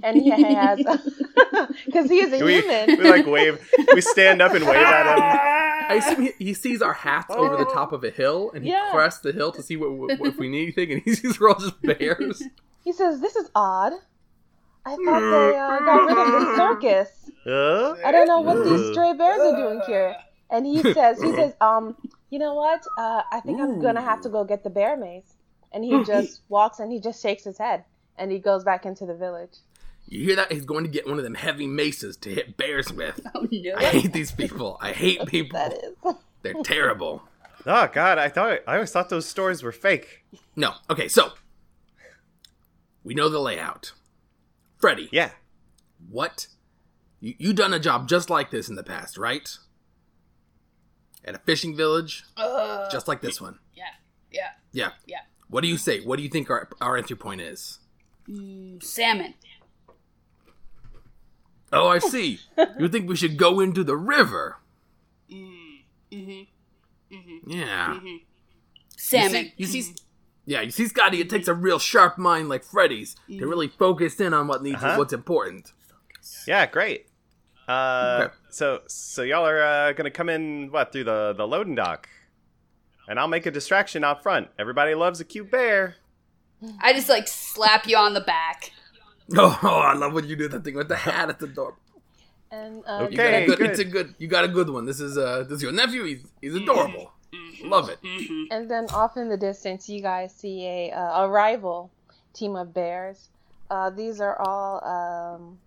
and 0.02 0.18
he 0.18 0.28
has 0.28 0.78
because 1.86 2.10
he 2.10 2.18
is 2.18 2.30
a 2.30 2.44
we, 2.44 2.60
human. 2.60 2.98
we 2.98 3.04
like 3.08 3.24
wave. 3.24 3.58
We 3.94 4.02
stand 4.02 4.42
up 4.42 4.52
and 4.52 4.66
wave 4.66 4.76
at 4.86 5.06
him. 5.06 5.22
I 5.88 5.94
assume 5.94 6.20
he, 6.26 6.32
he 6.38 6.52
sees 6.52 6.82
our 6.82 6.92
hats 6.92 7.34
over 7.34 7.56
the 7.56 7.64
top 7.64 7.92
of 7.92 8.04
a 8.04 8.10
hill, 8.10 8.50
and 8.54 8.64
he 8.64 8.70
Yeah. 8.70 8.88
crests 8.90 9.20
the 9.20 9.32
hill 9.32 9.50
to 9.52 9.62
see 9.62 9.76
what, 9.78 9.92
what 9.92 10.28
if 10.28 10.36
we 10.36 10.50
need 10.50 10.64
anything, 10.64 10.92
and 10.92 11.00
he 11.06 11.14
sees 11.14 11.40
we're 11.40 11.48
all 11.48 11.58
just 11.58 11.80
bears. 11.82 12.42
He 12.84 12.92
says, 12.92 13.22
"This 13.22 13.34
is 13.34 13.48
odd. 13.54 13.94
I 14.84 14.96
thought 14.96 15.20
they 15.30 15.58
uh, 15.58 15.78
got 15.78 16.04
rid 16.06 16.18
of 16.18 16.32
the 16.32 16.56
circus. 16.56 17.30
Uh, 17.46 17.94
I 18.04 18.12
don't 18.12 18.26
know 18.28 18.40
what 18.42 18.62
these 18.62 18.90
stray 18.92 19.14
bears 19.14 19.40
are 19.40 19.56
doing 19.56 19.80
here." 19.86 20.16
And 20.50 20.66
he 20.66 20.82
says, 20.82 21.18
"He 21.22 21.32
says, 21.32 21.54
um, 21.62 21.96
you 22.30 22.38
know 22.38 22.54
what? 22.54 22.82
Uh, 22.98 23.22
I 23.32 23.40
think 23.40 23.60
I'm 23.60 23.80
gonna 23.80 24.02
have 24.02 24.20
to 24.22 24.28
go 24.28 24.44
get 24.44 24.64
the 24.64 24.70
bear 24.70 24.96
mace." 24.96 25.34
And 25.72 25.84
he 25.84 26.02
just 26.06 26.42
walks 26.48 26.78
and 26.78 26.90
he 26.90 27.00
just 27.00 27.20
shakes 27.22 27.44
his 27.44 27.58
head 27.58 27.84
and 28.16 28.30
he 28.32 28.38
goes 28.38 28.64
back 28.64 28.86
into 28.86 29.04
the 29.06 29.14
village. 29.14 29.58
You 30.08 30.24
hear 30.24 30.36
that? 30.36 30.52
He's 30.52 30.64
going 30.64 30.84
to 30.84 30.90
get 30.90 31.06
one 31.06 31.18
of 31.18 31.24
them 31.24 31.34
heavy 31.34 31.66
maces 31.66 32.16
to 32.18 32.30
hit 32.32 32.56
bears 32.56 32.92
with. 32.92 33.20
oh 33.34 33.46
no. 33.50 33.74
I 33.76 33.84
hate 33.86 34.12
these 34.12 34.30
people. 34.30 34.78
I 34.80 34.92
hate 34.92 35.26
people. 35.26 35.58
That 35.58 35.72
is. 35.72 36.14
They're 36.42 36.54
terrible. 36.62 37.22
oh 37.66 37.88
God, 37.92 38.16
I 38.18 38.28
thought 38.28 38.60
I 38.68 38.74
always 38.74 38.92
thought 38.92 39.08
those 39.10 39.26
stories 39.26 39.62
were 39.62 39.72
fake. 39.72 40.24
No. 40.54 40.74
Okay, 40.88 41.08
so 41.08 41.32
we 43.02 43.14
know 43.14 43.28
the 43.28 43.40
layout. 43.40 43.92
Freddy, 44.78 45.08
Yeah. 45.12 45.30
what? 46.08 46.46
You 47.20 47.34
you 47.38 47.52
done 47.52 47.72
a 47.74 47.80
job 47.80 48.08
just 48.08 48.30
like 48.30 48.50
this 48.50 48.68
in 48.68 48.76
the 48.76 48.82
past, 48.84 49.16
right? 49.18 49.56
At 51.26 51.34
a 51.34 51.38
fishing 51.38 51.76
village, 51.76 52.24
Uh, 52.36 52.88
just 52.90 53.08
like 53.08 53.20
this 53.20 53.40
one. 53.40 53.58
yeah, 53.74 53.84
yeah, 54.30 54.50
Yeah. 54.72 54.90
yeah. 55.06 55.20
What 55.48 55.62
do 55.62 55.68
you 55.68 55.76
say? 55.76 56.00
What 56.00 56.16
do 56.16 56.22
you 56.22 56.28
think 56.28 56.50
our 56.50 56.68
our 56.80 56.96
entry 56.96 57.16
point 57.16 57.40
is? 57.40 57.78
Salmon. 58.80 59.34
Oh, 61.72 61.88
I 61.88 61.98
see. 61.98 62.40
you 62.78 62.88
think 62.88 63.08
we 63.08 63.16
should 63.16 63.36
go 63.36 63.60
into 63.60 63.82
the 63.84 63.96
river? 63.96 64.58
Mm-hmm. 65.30 66.14
mm-hmm, 66.16 67.50
Yeah. 67.50 67.98
Salmon. 68.96 69.52
You 69.56 69.66
see, 69.66 69.78
you 69.78 69.82
see, 69.84 69.94
yeah, 70.44 70.60
you 70.60 70.70
see, 70.70 70.86
Scotty. 70.86 71.20
It 71.20 71.28
takes 71.28 71.48
a 71.48 71.54
real 71.54 71.78
sharp 71.78 72.18
mind 72.18 72.48
like 72.48 72.62
Freddy's 72.64 73.16
to 73.28 73.46
really 73.46 73.68
focus 73.68 74.20
in 74.20 74.32
on 74.32 74.46
what 74.46 74.62
needs, 74.62 74.82
Uh-huh. 74.82 74.96
what's 74.96 75.12
important. 75.12 75.72
Yeah, 76.46 76.66
great. 76.66 77.06
Uh, 77.68 78.22
Okay. 78.26 78.34
so 78.50 78.80
so 78.86 79.22
y'all 79.22 79.44
are 79.46 79.62
uh, 79.62 79.92
gonna 79.92 80.10
come 80.10 80.28
in 80.28 80.70
what 80.70 80.92
through 80.92 81.04
the 81.04 81.34
the 81.36 81.46
loading 81.46 81.74
dock, 81.74 82.08
and 83.08 83.18
I'll 83.18 83.28
make 83.28 83.46
a 83.46 83.50
distraction 83.50 84.04
out 84.04 84.22
front. 84.22 84.48
Everybody 84.58 84.94
loves 84.94 85.20
a 85.20 85.24
cute 85.24 85.50
bear. 85.50 85.96
I 86.80 86.92
just 86.92 87.08
like 87.08 87.28
slap 87.28 87.86
you 87.86 87.96
on 87.96 88.14
the 88.14 88.20
back. 88.20 88.72
Oh, 89.36 89.58
I 89.84 89.94
love 89.94 90.12
when 90.12 90.24
you 90.28 90.36
do 90.36 90.46
that 90.46 90.62
thing 90.62 90.76
with 90.76 90.86
the 90.86 90.94
hat 90.94 91.28
at 91.28 91.40
the 91.40 91.48
door. 91.48 91.74
And 92.52 92.84
uh, 92.86 93.08
You 93.10 93.16
got 93.18 93.26
a 93.34 93.36
Okay, 93.38 93.46
good, 93.46 93.58
good. 93.58 93.70
It's 93.70 93.80
a 93.80 93.84
good. 93.84 94.14
You 94.18 94.28
got 94.28 94.44
a 94.44 94.48
good 94.48 94.70
one. 94.70 94.86
This 94.86 95.00
is 95.00 95.18
uh, 95.18 95.42
this 95.48 95.56
is 95.56 95.62
your 95.62 95.72
nephew. 95.72 96.04
He's 96.04 96.22
he's 96.40 96.54
adorable. 96.54 97.10
Love 97.64 97.88
it. 97.88 97.98
And 98.52 98.70
then 98.70 98.86
off 98.94 99.16
in 99.16 99.28
the 99.28 99.36
distance, 99.36 99.88
you 99.88 100.00
guys 100.00 100.32
see 100.32 100.64
a 100.64 100.92
uh, 100.92 101.24
a 101.24 101.28
rival 101.28 101.90
team 102.34 102.54
of 102.54 102.72
bears. 102.72 103.28
Uh, 103.68 103.90
these 103.90 104.20
are 104.20 104.38
all 104.40 104.78
um, 104.86 105.58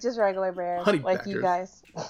just 0.00 0.18
regular 0.18 0.52
bears, 0.52 0.84
honey 0.84 0.98
like 1.00 1.26
you 1.26 1.40
guys. 1.40 1.82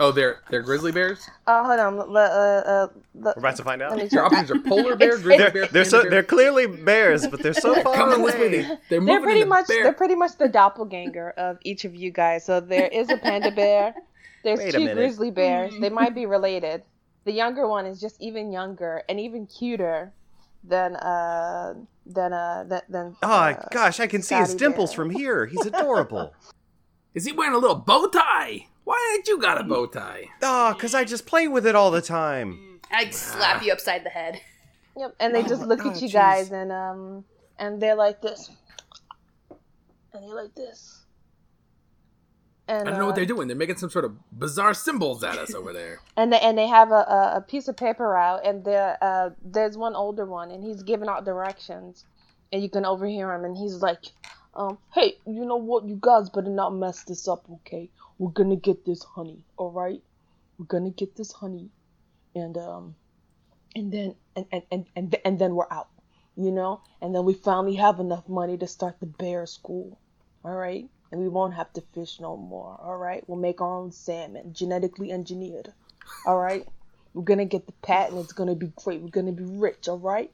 Oh, 0.00 0.10
they're 0.12 0.40
they're 0.50 0.62
grizzly 0.62 0.90
bears. 0.92 1.28
Oh, 1.46 1.64
hold 1.64 1.78
on. 1.80 1.98
l- 1.98 2.16
uh, 2.16 2.20
uh, 2.20 2.88
We're 3.14 3.32
about 3.36 3.56
to 3.56 3.64
find 3.64 3.82
out. 3.82 3.96
let 3.96 4.10
Your 4.12 4.24
options 4.24 4.50
are 4.50 4.58
polar 4.60 4.96
bear, 4.96 5.10
grizzly 5.18 5.36
They're, 5.38 5.50
bear, 5.52 5.66
they're 5.66 5.84
so 5.84 6.02
bear. 6.02 6.10
they're 6.10 6.22
clearly 6.22 6.66
bears, 6.66 7.26
but 7.26 7.40
they're 7.42 7.52
so 7.54 7.74
far 7.82 7.94
coming 7.94 8.22
this 8.24 8.34
way. 8.34 8.40
away. 8.40 8.48
They, 8.50 8.62
they're 8.62 8.78
They're 8.88 9.00
moving 9.00 9.22
pretty 9.22 9.40
the 9.40 9.46
much 9.46 9.66
bear. 9.68 9.82
they're 9.84 9.92
pretty 9.92 10.14
much 10.14 10.36
the 10.38 10.48
doppelganger 10.48 11.30
of 11.30 11.58
each 11.62 11.84
of 11.84 11.94
you 11.94 12.10
guys. 12.10 12.44
So 12.44 12.60
there 12.60 12.86
is 12.88 13.10
a 13.10 13.16
panda 13.16 13.50
bear. 13.50 13.94
There's 14.44 14.58
Wait 14.60 14.72
two 14.72 14.92
grizzly 14.94 15.30
bears. 15.30 15.74
They 15.80 15.90
might 15.90 16.14
be 16.14 16.26
related. 16.26 16.82
The 17.24 17.32
younger 17.32 17.66
one 17.68 17.86
is 17.86 18.00
just 18.00 18.20
even 18.20 18.50
younger 18.52 19.02
and 19.08 19.20
even 19.20 19.46
cuter 19.46 20.12
than 20.64 20.96
uh 20.96 21.74
than 22.06 22.32
uh 22.32 22.64
than, 22.68 22.80
than 22.88 23.16
Oh 23.22 23.28
uh, 23.30 23.68
gosh, 23.70 24.00
I 24.00 24.06
can 24.06 24.22
see 24.22 24.34
his 24.36 24.54
dimples 24.54 24.90
Bear. 24.90 24.96
from 24.96 25.10
here. 25.10 25.46
He's 25.46 25.66
adorable. 25.66 26.32
Is 27.14 27.24
he 27.24 27.32
wearing 27.32 27.54
a 27.54 27.58
little 27.58 27.76
bow 27.76 28.06
tie? 28.06 28.66
Why 28.84 29.14
ain't 29.14 29.28
you 29.28 29.38
got 29.38 29.60
a 29.60 29.64
bow 29.64 29.86
tie? 29.86 30.28
oh, 30.42 30.76
cause 30.78 30.94
I 30.94 31.04
just 31.04 31.26
play 31.26 31.48
with 31.48 31.66
it 31.66 31.74
all 31.74 31.90
the 31.90 32.02
time. 32.02 32.80
I 32.90 33.10
slap 33.10 33.62
you 33.62 33.72
upside 33.72 34.04
the 34.04 34.10
head. 34.10 34.40
Yep, 34.96 35.14
and 35.20 35.34
they 35.34 35.42
just 35.42 35.62
look 35.62 35.84
oh, 35.84 35.90
at 35.90 36.00
you 36.00 36.08
jeez. 36.08 36.12
guys 36.12 36.50
and 36.50 36.72
um 36.72 37.24
and 37.58 37.80
they're 37.80 37.94
like 37.94 38.20
this. 38.20 38.50
And 40.12 40.22
they're 40.22 40.34
like 40.34 40.54
this. 40.54 41.04
And 42.66 42.86
I 42.86 42.90
don't 42.90 43.00
know 43.00 43.06
what 43.06 43.12
uh, 43.12 43.16
they're 43.16 43.26
doing. 43.26 43.48
They're 43.48 43.56
making 43.56 43.76
some 43.76 43.90
sort 43.90 44.04
of 44.04 44.16
bizarre 44.30 44.74
symbols 44.74 45.24
at 45.24 45.38
us 45.38 45.54
over 45.54 45.72
there. 45.72 46.00
and 46.16 46.32
they 46.32 46.38
and 46.40 46.58
they 46.58 46.66
have 46.66 46.90
a, 46.90 46.94
a, 46.94 47.32
a 47.36 47.40
piece 47.40 47.68
of 47.68 47.76
paper 47.76 48.16
out 48.16 48.46
and 48.46 48.64
there 48.64 48.98
uh 49.02 49.30
there's 49.42 49.76
one 49.76 49.94
older 49.94 50.26
one 50.26 50.50
and 50.50 50.64
he's 50.64 50.82
giving 50.82 51.08
out 51.08 51.24
directions 51.24 52.04
and 52.52 52.62
you 52.62 52.68
can 52.68 52.84
overhear 52.84 53.32
him 53.32 53.44
and 53.44 53.56
he's 53.56 53.76
like 53.76 54.06
um 54.58 54.76
hey 54.92 55.16
you 55.26 55.44
know 55.46 55.56
what? 55.56 55.88
You 55.88 55.96
guys 56.00 56.28
better 56.28 56.50
not 56.50 56.74
mess 56.74 57.04
this 57.04 57.28
up 57.28 57.44
okay? 57.50 57.88
We're 58.18 58.32
gonna 58.32 58.56
get 58.56 58.84
this 58.84 59.02
honey 59.02 59.44
all 59.56 59.70
right 59.70 60.02
we're 60.58 60.66
gonna 60.66 60.90
get 60.90 61.16
this 61.16 61.32
honey. 61.32 61.70
And 62.34 62.58
um 62.58 62.94
and 63.74 63.92
then 63.92 64.14
and 64.36 64.46
and 64.52 64.62
and 64.70 64.86
and, 64.96 65.16
and 65.24 65.38
then 65.38 65.54
we're 65.54 65.70
out 65.70 65.88
you 66.36 66.50
know? 66.50 66.82
And 67.00 67.14
then 67.14 67.24
we 67.24 67.34
finally 67.34 67.76
have 67.76 68.00
enough 68.00 68.28
money 68.28 68.58
to 68.58 68.66
start 68.66 69.00
the 69.00 69.06
bear 69.06 69.46
school 69.46 69.98
all 70.44 70.54
right 70.54 70.88
and 71.10 71.20
we 71.20 71.28
won't 71.28 71.54
have 71.54 71.72
to 71.72 71.82
fish 71.94 72.20
no 72.20 72.36
more 72.36 72.78
all 72.82 72.96
right 72.96 73.24
we'll 73.28 73.38
make 73.38 73.60
our 73.60 73.78
own 73.78 73.90
salmon 73.90 74.52
genetically 74.52 75.10
engineered 75.10 75.72
all 76.26 76.38
right 76.38 76.66
we're 77.14 77.24
gonna 77.24 77.44
get 77.44 77.66
the 77.66 77.72
patent. 77.72 78.20
It's 78.20 78.32
gonna 78.32 78.54
be 78.54 78.72
great. 78.76 79.00
We're 79.00 79.08
gonna 79.08 79.32
be 79.32 79.44
rich 79.44 79.88
all 79.88 79.98
right 79.98 80.30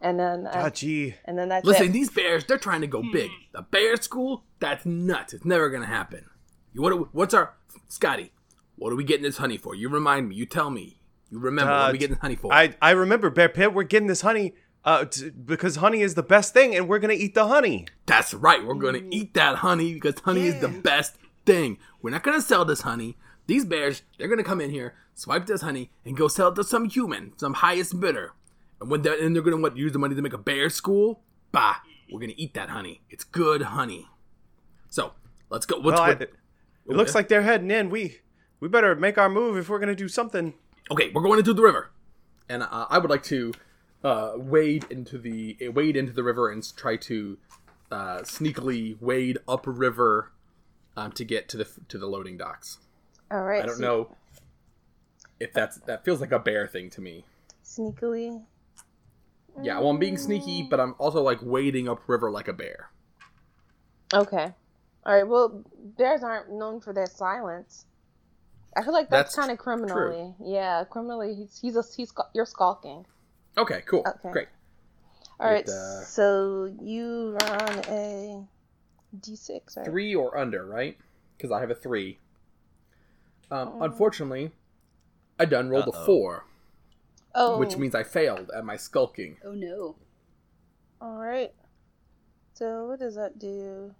and 0.00 0.18
then 0.18 0.46
uh, 0.46 0.52
Ah, 0.54 0.70
gee. 0.70 1.14
and 1.24 1.38
then 1.38 1.48
that's 1.48 1.64
Listen, 1.66 1.86
it. 1.86 1.92
these 1.92 2.10
bears, 2.10 2.44
they're 2.44 2.58
trying 2.58 2.80
to 2.82 2.86
go 2.86 3.02
big. 3.12 3.30
The 3.52 3.62
bear 3.62 3.96
school, 3.96 4.44
that's 4.60 4.84
nuts. 4.86 5.32
It's 5.34 5.44
never 5.44 5.70
gonna 5.70 5.86
happen. 5.86 6.24
You 6.72 6.82
what? 6.82 7.14
What's 7.14 7.34
our 7.34 7.54
Scotty? 7.88 8.32
What 8.76 8.92
are 8.92 8.96
we 8.96 9.04
getting 9.04 9.24
this 9.24 9.38
honey 9.38 9.56
for? 9.56 9.74
You 9.74 9.88
remind 9.88 10.28
me. 10.28 10.36
You 10.36 10.46
tell 10.46 10.70
me. 10.70 11.00
You 11.30 11.38
remember 11.38 11.72
what 11.72 11.80
Uh, 11.80 11.84
are 11.86 11.92
we 11.92 11.98
getting 11.98 12.14
this 12.14 12.20
honey 12.22 12.36
for? 12.36 12.52
I 12.52 12.74
I 12.80 12.90
remember 12.92 13.28
Bear 13.30 13.48
Pitt. 13.48 13.74
We're 13.74 13.82
getting 13.84 14.08
this 14.08 14.20
honey 14.22 14.54
Uh, 14.84 15.04
t- 15.04 15.30
because 15.30 15.76
honey 15.76 16.00
is 16.02 16.14
the 16.14 16.22
best 16.22 16.54
thing, 16.54 16.74
and 16.74 16.88
we're 16.88 17.00
gonna 17.00 17.12
eat 17.12 17.34
the 17.34 17.48
honey. 17.48 17.86
That's 18.06 18.32
right. 18.32 18.64
We're 18.64 18.74
gonna 18.74 19.02
eat 19.10 19.34
that 19.34 19.56
honey 19.56 19.92
because 19.94 20.20
honey 20.20 20.46
is 20.46 20.60
the 20.60 20.68
best 20.68 21.16
thing. 21.44 21.78
We're 22.00 22.10
not 22.10 22.22
gonna 22.22 22.40
sell 22.40 22.64
this 22.64 22.82
honey. 22.82 23.16
These 23.48 23.64
bears, 23.64 24.02
they're 24.16 24.28
gonna 24.28 24.44
come 24.44 24.60
in 24.60 24.70
here, 24.70 24.94
swipe 25.14 25.46
this 25.46 25.62
honey, 25.62 25.90
and 26.04 26.16
go 26.16 26.28
sell 26.28 26.48
it 26.48 26.54
to 26.54 26.64
some 26.64 26.84
human, 26.88 27.32
some 27.36 27.54
highest 27.54 27.98
bidder. 28.00 28.32
And 28.80 28.90
when 28.90 29.02
they're 29.02 29.20
and 29.22 29.34
they're 29.34 29.42
gonna 29.42 29.56
what 29.58 29.76
use 29.76 29.92
the 29.92 29.98
money 29.98 30.14
to 30.14 30.22
make 30.22 30.32
a 30.32 30.38
bear 30.38 30.70
school. 30.70 31.20
Bah, 31.52 31.76
we're 32.12 32.20
gonna 32.20 32.32
eat 32.36 32.54
that 32.54 32.70
honey. 32.70 33.00
It's 33.10 33.24
good 33.24 33.62
honey. 33.62 34.06
So 34.88 35.12
let's 35.50 35.66
go. 35.66 35.76
What's 35.76 35.98
Well, 35.98 36.02
I- 36.02 36.14
what- 36.14 36.22
it 36.22 36.96
looks 36.96 37.14
like 37.14 37.28
they're 37.28 37.42
heading 37.42 37.70
in. 37.70 37.90
We 37.90 38.20
we 38.60 38.68
better 38.68 38.94
make 38.94 39.18
our 39.18 39.28
move 39.28 39.56
if 39.58 39.68
we're 39.68 39.78
gonna 39.78 39.94
do 39.94 40.08
something. 40.08 40.54
okay, 40.90 41.10
we're 41.14 41.22
going 41.22 41.38
into 41.38 41.52
the 41.52 41.62
river, 41.62 41.90
and 42.48 42.62
uh, 42.62 42.86
I 42.88 42.98
would 42.98 43.10
like 43.10 43.22
to 43.24 43.52
uh, 44.02 44.32
wade 44.36 44.86
into 44.90 45.18
the 45.18 45.56
wade 45.74 45.96
into 45.96 46.12
the 46.12 46.22
river 46.22 46.50
and 46.50 46.64
try 46.76 46.96
to 46.96 47.36
uh, 47.90 48.18
sneakily 48.20 49.00
wade 49.02 49.38
upriver 49.46 50.32
um, 50.96 51.12
to 51.12 51.24
get 51.24 51.48
to 51.50 51.56
the 51.58 51.68
to 51.88 51.98
the 51.98 52.06
loading 52.06 52.36
docks. 52.38 52.78
All 53.30 53.42
right. 53.42 53.62
I 53.62 53.66
don't 53.66 53.76
so 53.76 53.82
know 53.82 54.16
if 55.40 55.52
that's 55.52 55.76
that 55.80 56.04
feels 56.04 56.20
like 56.20 56.32
a 56.32 56.38
bear 56.38 56.66
thing 56.66 56.88
to 56.90 57.00
me. 57.00 57.24
Sneakily. 57.64 58.42
Yeah, 59.62 59.78
well, 59.80 59.90
I'm 59.90 59.98
being 59.98 60.18
sneaky, 60.18 60.62
but 60.62 60.80
I'm 60.80 60.94
also 60.98 61.22
like 61.22 61.38
wading 61.42 61.88
upriver 61.88 62.30
like 62.30 62.48
a 62.48 62.52
bear. 62.52 62.90
Okay. 64.12 64.52
All 65.04 65.14
right. 65.14 65.26
Well, 65.26 65.64
bears 65.96 66.22
aren't 66.22 66.50
known 66.52 66.80
for 66.80 66.92
their 66.92 67.06
silence. 67.06 67.84
I 68.76 68.82
feel 68.82 68.92
like 68.92 69.10
that's, 69.10 69.34
That's 69.34 69.36
kind 69.36 69.50
of 69.50 69.58
criminally. 69.58 70.34
Yeah, 70.44 70.84
criminally. 70.84 71.34
He's 71.34 71.58
he's 71.60 71.76
a, 71.76 71.82
he's 71.96 72.12
you're 72.34 72.46
skulking. 72.46 73.06
Okay, 73.56 73.82
cool, 73.86 74.04
Okay. 74.06 74.30
great. 74.30 74.48
All 75.40 75.50
right. 75.50 75.64
It, 75.64 75.68
uh, 75.68 76.00
So 76.02 76.72
you 76.80 77.36
run 77.42 77.78
a 77.88 78.44
d6, 79.20 79.76
right? 79.76 79.86
Three 79.86 80.14
or 80.14 80.36
under, 80.36 80.64
right? 80.64 80.96
Because 81.36 81.50
I 81.50 81.60
have 81.60 81.70
a 81.70 81.74
three. 81.74 82.18
Um, 83.50 83.68
Oh. 83.74 83.82
unfortunately, 83.84 84.52
I 85.38 85.44
done 85.46 85.70
rolled 85.70 85.88
a 85.88 85.92
Uh-oh. 85.92 86.06
four, 86.06 86.44
Oh, 87.40 87.58
which 87.58 87.76
means 87.76 87.94
I 87.94 88.02
failed 88.02 88.50
at 88.56 88.64
my 88.64 88.76
skulking. 88.76 89.36
Oh 89.44 89.52
no. 89.52 89.96
All 91.00 91.16
right. 91.18 91.52
So 92.54 92.86
what 92.86 92.98
does 92.98 93.14
that 93.14 93.38
do? 93.38 93.94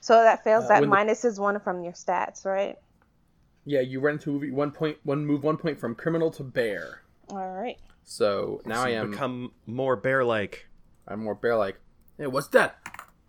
So 0.00 0.14
that 0.22 0.44
fails. 0.44 0.64
Uh, 0.64 0.68
that 0.68 0.80
when 0.82 0.90
the- 0.90 0.96
minuses 0.96 1.38
one 1.38 1.58
from 1.60 1.82
your 1.82 1.92
stats, 1.94 2.44
right? 2.44 2.76
Yeah, 3.64 3.80
you 3.80 4.00
run 4.00 4.14
into 4.14 4.52
one 4.52 4.72
point, 4.72 4.98
one 5.04 5.24
move, 5.24 5.44
one 5.44 5.56
point 5.56 5.78
from 5.78 5.94
criminal 5.94 6.30
to 6.32 6.42
bear. 6.42 7.02
All 7.30 7.48
right. 7.52 7.78
So 8.04 8.60
now 8.66 8.82
So 8.82 8.88
I 8.88 8.90
am. 8.90 9.12
become 9.12 9.52
more 9.66 9.94
bear-like. 9.96 10.66
I'm 11.06 11.22
more 11.22 11.36
bear 11.36 11.56
like. 11.56 11.78
Hey, 12.18 12.26
what's 12.26 12.48
that? 12.48 12.76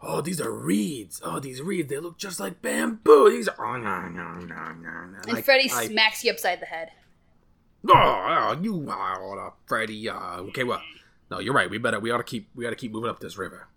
Oh, 0.02 0.20
these 0.22 0.42
are 0.42 0.52
reeds. 0.52 1.22
Oh, 1.24 1.40
these 1.40 1.62
reeds. 1.62 1.88
They 1.90 2.00
look 2.00 2.18
just 2.18 2.40
like 2.40 2.62
bamboo. 2.62 3.30
These 3.30 3.48
are. 3.48 3.64
Oh, 3.66 3.78
no, 3.78 4.10
no, 4.10 4.34
no, 4.40 4.72
no. 4.74 5.06
no. 5.06 5.20
And 5.28 5.38
I- 5.38 5.42
Freddy 5.42 5.70
I- 5.72 5.86
smacks 5.88 6.24
you 6.26 6.32
upside 6.32 6.60
the 6.60 6.66
head. 6.66 6.90
Oh, 7.88 7.92
oh, 7.96 8.58
you 8.62 8.90
are 8.90 9.54
Freddy. 9.66 10.10
Uh, 10.10 10.38
okay, 10.50 10.64
well, 10.64 10.82
no, 11.30 11.40
you're 11.40 11.54
right. 11.54 11.70
We 11.70 11.78
better. 11.78 12.00
We 12.00 12.12
ought 12.12 12.18
to 12.18 12.24
keep. 12.24 12.50
We 12.56 12.66
ought 12.66 12.72
to 12.72 12.76
keep 12.76 12.92
moving 12.92 13.10
up 13.10 13.20
this 13.20 13.38
river. 13.38 13.68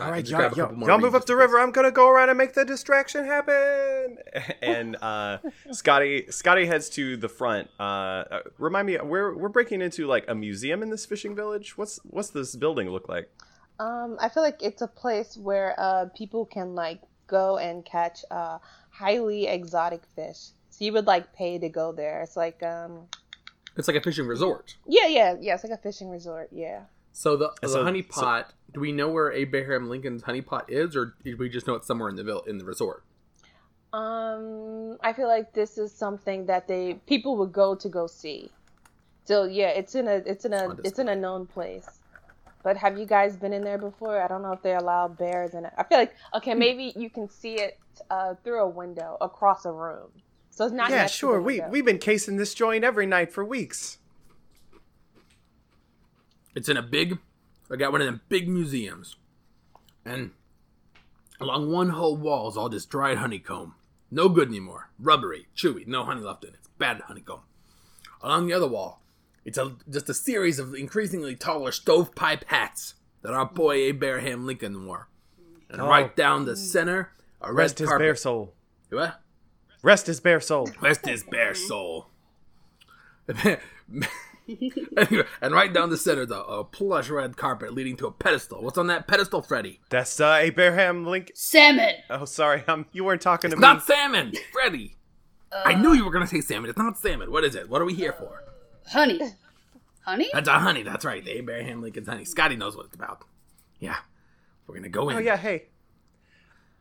All 0.00 0.10
right, 0.10 0.26
y'all, 0.26 0.38
grab 0.38 0.52
a 0.54 0.56
y'all, 0.56 0.88
y'all 0.88 0.98
move 0.98 1.14
up 1.14 1.24
the 1.24 1.36
river. 1.36 1.58
I'm 1.58 1.70
gonna 1.70 1.92
go 1.92 2.08
around 2.08 2.28
and 2.28 2.36
make 2.36 2.54
the 2.54 2.64
distraction 2.64 3.24
happen. 3.24 4.18
and 4.62 4.96
uh, 5.00 5.38
Scotty, 5.70 6.26
Scotty 6.30 6.66
heads 6.66 6.88
to 6.90 7.16
the 7.16 7.28
front. 7.28 7.70
Uh, 7.78 7.82
uh, 7.82 8.40
remind 8.58 8.88
me, 8.88 8.98
we're 8.98 9.36
we're 9.36 9.48
breaking 9.48 9.82
into 9.82 10.06
like 10.06 10.24
a 10.26 10.34
museum 10.34 10.82
in 10.82 10.90
this 10.90 11.06
fishing 11.06 11.36
village. 11.36 11.78
What's 11.78 12.00
what's 12.04 12.30
this 12.30 12.56
building 12.56 12.90
look 12.90 13.08
like? 13.08 13.30
Um, 13.78 14.16
I 14.20 14.28
feel 14.28 14.42
like 14.42 14.62
it's 14.62 14.82
a 14.82 14.88
place 14.88 15.36
where 15.36 15.74
uh 15.78 16.06
people 16.16 16.44
can 16.44 16.74
like 16.74 17.00
go 17.28 17.58
and 17.58 17.84
catch 17.84 18.24
uh 18.32 18.58
highly 18.90 19.46
exotic 19.46 20.02
fish. 20.16 20.48
So 20.70 20.84
you 20.84 20.92
would 20.92 21.06
like 21.06 21.32
pay 21.32 21.58
to 21.60 21.68
go 21.68 21.92
there. 21.92 22.22
It's 22.22 22.36
like 22.36 22.60
um 22.64 23.06
It's 23.76 23.88
like 23.88 23.96
a 23.96 24.00
fishing 24.00 24.26
resort. 24.26 24.76
yeah 24.86 25.06
yeah 25.08 25.34
yeah 25.40 25.54
it's 25.54 25.64
like 25.64 25.72
a 25.72 25.82
fishing 25.82 26.08
resort 26.10 26.48
yeah. 26.52 26.82
So 27.12 27.36
the 27.36 27.52
the 27.62 27.68
So- 27.68 27.82
honey 27.84 28.02
so- 28.10 28.20
pot. 28.22 28.52
do 28.72 28.80
we 28.80 28.92
know 28.92 29.08
where 29.08 29.30
Abraham 29.32 29.88
Lincoln's 29.88 30.22
honey 30.24 30.40
pot 30.42 30.70
is, 30.70 30.96
or 30.96 31.14
do 31.24 31.36
we 31.36 31.48
just 31.48 31.66
know 31.66 31.74
it's 31.74 31.86
somewhere 31.86 32.08
in 32.08 32.16
the 32.16 32.24
vil- 32.24 32.42
in 32.42 32.58
the 32.58 32.64
resort? 32.64 33.04
Um, 33.92 34.96
I 35.02 35.12
feel 35.12 35.28
like 35.28 35.52
this 35.52 35.78
is 35.78 35.92
something 35.92 36.46
that 36.46 36.66
they 36.66 36.94
people 37.06 37.36
would 37.38 37.52
go 37.52 37.74
to 37.76 37.88
go 37.88 38.06
see. 38.08 38.50
So 39.24 39.44
yeah, 39.44 39.68
it's 39.68 39.94
in 39.94 40.08
a 40.08 40.16
it's 40.26 40.44
in 40.44 40.52
a 40.52 40.74
it's 40.84 40.98
in 40.98 41.08
a 41.08 41.14
known 41.16 41.46
place. 41.46 41.88
But 42.64 42.76
have 42.78 42.98
you 42.98 43.06
guys 43.06 43.36
been 43.36 43.52
in 43.52 43.62
there 43.62 43.78
before? 43.78 44.20
I 44.20 44.26
don't 44.26 44.42
know 44.42 44.52
if 44.52 44.62
they 44.62 44.74
allow 44.74 45.06
bears 45.06 45.54
in 45.54 45.64
it. 45.66 45.72
I 45.78 45.84
feel 45.84 45.98
like 45.98 46.14
okay, 46.34 46.54
maybe 46.54 46.92
you 46.96 47.08
can 47.10 47.28
see 47.28 47.54
it 47.54 47.78
uh, 48.10 48.34
through 48.42 48.60
a 48.62 48.68
window 48.68 49.16
across 49.20 49.64
a 49.64 49.72
room. 49.72 50.10
So 50.54 50.66
it's 50.66 50.72
not 50.74 50.90
yeah, 50.90 50.98
next 50.98 51.18
to 51.18 51.26
the 51.26 51.32
sure. 51.32 51.40
We 51.42 51.54
window. 51.58 51.70
we've 51.70 51.84
been 51.84 51.98
casing 51.98 52.36
this 52.36 52.54
joint 52.54 52.84
every 52.84 53.06
night 53.06 53.32
for 53.32 53.44
weeks. 53.44 53.98
It's 56.54 56.68
in 56.68 56.76
a 56.76 56.82
big. 56.82 57.18
I 57.70 57.76
got 57.76 57.90
one 57.90 58.00
of 58.00 58.06
them 58.06 58.20
big 58.28 58.48
museums, 58.48 59.16
and 60.04 60.30
along 61.40 61.72
one 61.72 61.88
whole 61.90 62.16
wall 62.16 62.48
is 62.48 62.56
all 62.56 62.68
this 62.68 62.84
dried 62.84 63.18
honeycomb. 63.18 63.74
No 64.12 64.28
good 64.28 64.46
anymore. 64.48 64.90
Rubbery, 65.00 65.46
chewy, 65.56 65.88
no 65.88 66.04
honey 66.04 66.20
left 66.20 66.44
in 66.44 66.50
it. 66.50 66.56
It's 66.58 66.68
bad 66.78 67.00
honeycomb. 67.00 67.40
Along 68.22 68.46
the 68.46 68.52
other 68.52 68.68
wall, 68.68 69.02
it's 69.44 69.58
a, 69.58 69.74
just 69.90 70.08
a 70.08 70.14
series 70.14 70.60
of 70.60 70.72
increasingly 70.74 71.34
taller 71.34 71.72
stovepipe 71.72 72.44
hats 72.46 72.94
that 73.22 73.32
our 73.32 73.46
boy 73.46 73.74
Abraham 73.74 74.46
Lincoln 74.46 74.86
wore. 74.86 75.08
And 75.68 75.80
Oh. 75.80 75.88
right 75.88 76.14
down 76.14 76.44
the 76.44 76.54
center, 76.56 77.10
a 77.40 77.52
red 77.52 77.64
Rest 77.64 77.78
his 77.80 77.90
bare 77.98 78.14
soul. 78.14 78.54
What? 78.90 79.20
Rest 79.84 80.06
his 80.06 80.18
bare 80.18 80.40
soul. 80.40 80.70
Rest 80.80 81.06
his 81.06 81.22
bare 81.22 81.54
soul. 81.54 82.06
and 83.28 83.58
right 85.52 85.72
down 85.72 85.90
the 85.90 85.96
center, 85.98 86.24
the 86.26 86.42
a 86.42 86.64
plush 86.64 87.10
red 87.10 87.36
carpet 87.36 87.74
leading 87.74 87.96
to 87.98 88.06
a 88.06 88.10
pedestal. 88.10 88.62
What's 88.62 88.78
on 88.78 88.86
that 88.86 89.06
pedestal, 89.06 89.42
Freddy? 89.42 89.80
That's 89.90 90.18
uh, 90.20 90.38
Abraham 90.40 91.04
Lincoln. 91.06 91.36
Salmon. 91.36 91.94
Oh, 92.10 92.24
sorry, 92.24 92.64
um, 92.66 92.86
you 92.92 93.04
weren't 93.04 93.20
talking 93.20 93.50
to 93.50 93.56
It's 93.56 93.60
me. 93.60 93.68
not 93.68 93.82
salmon, 93.82 94.32
Freddy. 94.52 94.96
I 95.52 95.74
knew 95.74 95.92
you 95.92 96.04
were 96.04 96.10
gonna 96.10 96.26
say 96.26 96.40
salmon. 96.40 96.68
It's 96.70 96.78
not 96.78 96.98
salmon. 96.98 97.30
What 97.30 97.44
is 97.44 97.54
it? 97.54 97.68
What 97.68 97.80
are 97.80 97.84
we 97.84 97.94
here 97.94 98.12
for? 98.12 98.42
Honey. 98.88 99.20
Honey? 100.00 100.28
That's 100.32 100.48
our 100.48 100.60
honey. 100.60 100.82
That's 100.82 101.04
right. 101.04 101.24
The 101.24 101.30
Abraham 101.38 101.82
Lincoln's 101.82 102.08
honey. 102.08 102.24
Scotty 102.24 102.56
knows 102.56 102.76
what 102.76 102.86
it's 102.86 102.94
about. 102.94 103.22
Yeah, 103.78 103.96
we're 104.66 104.74
gonna 104.76 104.88
go 104.88 105.10
in. 105.10 105.16
Oh 105.16 105.20
yeah, 105.20 105.36
hey. 105.36 105.66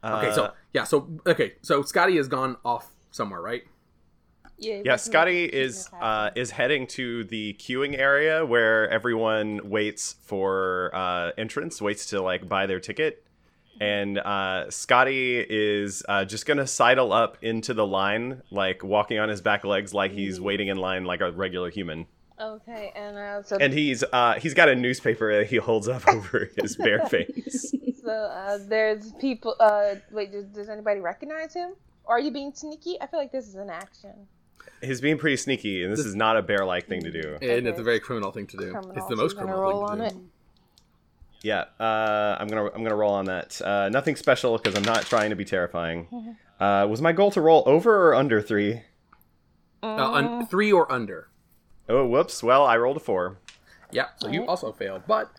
Okay, 0.06 0.30
Uh, 0.30 0.34
so 0.34 0.54
yeah, 0.74 0.84
so 0.84 1.08
okay, 1.28 1.54
so 1.62 1.82
Scotty 1.84 2.18
has 2.18 2.28
gone 2.28 2.58
off 2.66 2.90
somewhere, 3.14 3.42
right? 3.42 3.64
yeah, 4.58 4.82
Yeah, 4.84 4.96
Scotty 4.98 5.46
what- 5.46 5.54
is 5.54 5.88
what 5.88 6.04
uh, 6.04 6.30
is 6.36 6.52
heading 6.52 6.88
to 6.88 7.24
the 7.24 7.54
queuing 7.60 7.98
area 7.98 8.46
where 8.46 8.90
everyone 8.90 9.70
waits 9.70 10.16
for 10.24 10.92
uh, 10.94 11.32
entrance, 11.38 11.82
waits 11.82 12.08
to 12.08 12.22
like 12.22 12.48
buy 12.50 12.66
their 12.66 12.80
ticket, 12.80 13.24
and 13.82 14.20
uh, 14.20 14.70
Scotty 14.70 15.40
is 15.50 16.04
uh, 16.08 16.26
just 16.26 16.46
gonna 16.46 16.68
sidle 16.68 17.12
up 17.14 17.38
into 17.42 17.74
the 17.74 17.86
line, 17.86 18.42
like 18.52 18.84
walking 18.84 19.20
on 19.20 19.30
his 19.30 19.42
back 19.42 19.64
legs, 19.64 19.94
like 19.94 20.12
he's 20.12 20.40
waiting 20.40 20.68
in 20.68 20.78
line 20.78 21.06
like 21.06 21.22
a 21.22 21.32
regular 21.32 21.70
human. 21.70 22.06
okay, 22.40 22.92
and 22.96 23.18
uh, 23.18 23.42
so 23.44 23.58
And 23.58 23.74
he's 23.74 24.04
uh, 24.14 24.36
he's 24.40 24.54
got 24.54 24.70
a 24.70 24.76
newspaper 24.76 25.40
that 25.40 25.48
he 25.48 25.58
holds 25.58 25.88
up 25.88 26.08
over 26.16 26.50
his 26.62 26.76
bare 26.78 27.06
face. 27.08 27.74
so 28.04 28.12
uh, 28.12 28.60
there's 28.68 29.12
people. 29.14 29.56
Uh, 29.60 29.96
wait, 30.12 30.32
does, 30.32 30.46
does 30.46 30.70
anybody 30.70 31.00
recognize 31.00 31.54
him? 31.54 31.74
Or 32.06 32.16
are 32.16 32.20
you 32.20 32.32
being 32.32 32.54
sneaky? 32.54 33.02
I 33.02 33.08
feel 33.08 33.20
like 33.20 33.32
this 33.32 33.48
is 33.48 33.56
an 33.56 33.70
action. 33.70 34.12
He's 34.82 35.02
being 35.02 35.18
pretty 35.18 35.38
sneaky, 35.38 35.84
and 35.84 35.92
this 35.94 36.06
is 36.06 36.16
not 36.16 36.38
a 36.38 36.42
bear-like 36.42 36.88
thing 36.88 37.02
to 37.04 37.12
do. 37.12 37.38
And 37.42 37.68
it's 37.68 37.80
a 37.80 37.84
very 37.84 38.00
criminal 38.00 38.32
thing 38.32 38.48
to 38.48 38.58
do. 38.58 38.72
Criminal, 38.72 38.96
It's 38.98 39.08
the 39.08 39.16
most 39.16 39.34
you're 39.36 39.44
criminal 39.44 39.62
roll 39.62 39.88
thing 39.88 40.02
on 40.02 40.10
to 40.10 40.16
do. 40.16 40.16
it. 40.18 40.24
Yeah, 41.42 41.66
uh, 41.80 42.38
I'm 42.40 42.48
gonna 42.48 42.66
I'm 42.74 42.84
gonna 42.84 42.96
roll 42.96 43.14
on 43.14 43.26
that. 43.26 43.62
Uh, 43.62 43.90
nothing 43.90 44.16
special 44.16 44.58
because 44.58 44.76
I'm 44.76 44.84
not 44.84 45.04
trying 45.06 45.30
to 45.32 45.36
be 45.36 45.46
terrifying. 45.46 46.38
Uh, 46.60 46.86
was 46.88 47.02
my 47.02 47.12
goal 47.12 47.30
to 47.32 47.42
roll 47.42 47.64
over 47.66 48.08
or 48.10 48.16
under 48.16 48.40
three? 48.42 48.84
Uh, 49.82 50.14
un- 50.14 50.46
three 50.46 50.72
or 50.72 50.90
under. 50.90 51.28
Oh, 51.90 52.06
whoops. 52.06 52.42
Well, 52.42 52.64
I 52.66 52.78
rolled 52.78 52.96
a 52.96 53.00
four. 53.02 53.38
Yeah, 53.92 54.06
so 54.16 54.30
you 54.30 54.46
also 54.46 54.72
failed, 54.72 55.02
but 55.06 55.30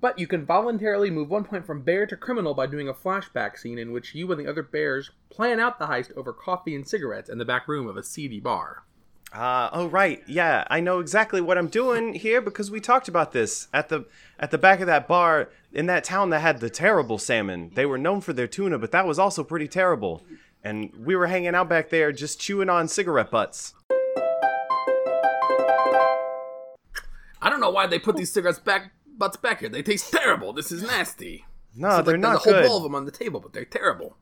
but 0.00 0.18
you 0.18 0.26
can 0.26 0.46
voluntarily 0.46 1.10
move 1.10 1.28
one 1.28 1.44
point 1.44 1.66
from 1.66 1.82
bear 1.82 2.06
to 2.06 2.16
criminal 2.16 2.54
by 2.54 2.66
doing 2.66 2.88
a 2.88 2.94
flashback 2.94 3.58
scene 3.58 3.78
in 3.78 3.92
which 3.92 4.14
you 4.14 4.30
and 4.32 4.40
the 4.40 4.48
other 4.48 4.62
bears 4.62 5.10
plan 5.28 5.60
out 5.60 5.78
the 5.78 5.86
heist 5.86 6.16
over 6.16 6.32
coffee 6.32 6.74
and 6.74 6.88
cigarettes 6.88 7.28
in 7.28 7.38
the 7.38 7.44
back 7.44 7.68
room 7.68 7.86
of 7.86 7.96
a 7.96 8.02
seedy 8.02 8.40
bar. 8.40 8.84
Uh, 9.32 9.70
oh 9.72 9.86
right, 9.86 10.22
yeah, 10.26 10.64
I 10.68 10.80
know 10.80 10.98
exactly 10.98 11.40
what 11.40 11.56
I'm 11.56 11.68
doing 11.68 12.14
here 12.14 12.40
because 12.40 12.68
we 12.70 12.80
talked 12.80 13.06
about 13.06 13.30
this 13.30 13.68
at 13.72 13.88
the 13.88 14.06
at 14.40 14.50
the 14.50 14.58
back 14.58 14.80
of 14.80 14.88
that 14.88 15.06
bar 15.06 15.50
in 15.72 15.86
that 15.86 16.02
town 16.02 16.30
that 16.30 16.40
had 16.40 16.58
the 16.58 16.70
terrible 16.70 17.16
salmon. 17.16 17.70
They 17.74 17.86
were 17.86 17.98
known 17.98 18.22
for 18.22 18.32
their 18.32 18.48
tuna, 18.48 18.78
but 18.78 18.90
that 18.90 19.06
was 19.06 19.20
also 19.20 19.44
pretty 19.44 19.68
terrible. 19.68 20.24
And 20.64 20.92
we 20.96 21.14
were 21.14 21.28
hanging 21.28 21.54
out 21.54 21.68
back 21.68 21.90
there 21.90 22.10
just 22.10 22.40
chewing 22.40 22.68
on 22.68 22.88
cigarette 22.88 23.30
butts. 23.30 23.74
I 27.42 27.48
don't 27.48 27.60
know 27.60 27.70
why 27.70 27.86
they 27.86 27.98
put 27.98 28.16
these 28.16 28.32
cigarettes 28.32 28.58
back 28.58 28.90
butts 29.20 29.36
back 29.36 29.60
here. 29.60 29.68
They 29.68 29.82
taste 29.84 30.10
terrible. 30.10 30.52
This 30.52 30.72
is 30.72 30.82
nasty. 30.82 31.44
No, 31.76 31.90
So, 31.98 32.02
they're 32.02 32.14
like, 32.14 32.20
not 32.20 32.42
There's 32.42 32.46
a 32.46 32.50
whole 32.50 32.62
good. 32.62 32.66
bowl 32.68 32.76
of 32.78 32.82
them 32.82 32.94
on 32.96 33.04
the 33.04 33.12
table, 33.12 33.38
but 33.38 33.52
they're 33.52 33.64
terrible. 33.64 34.16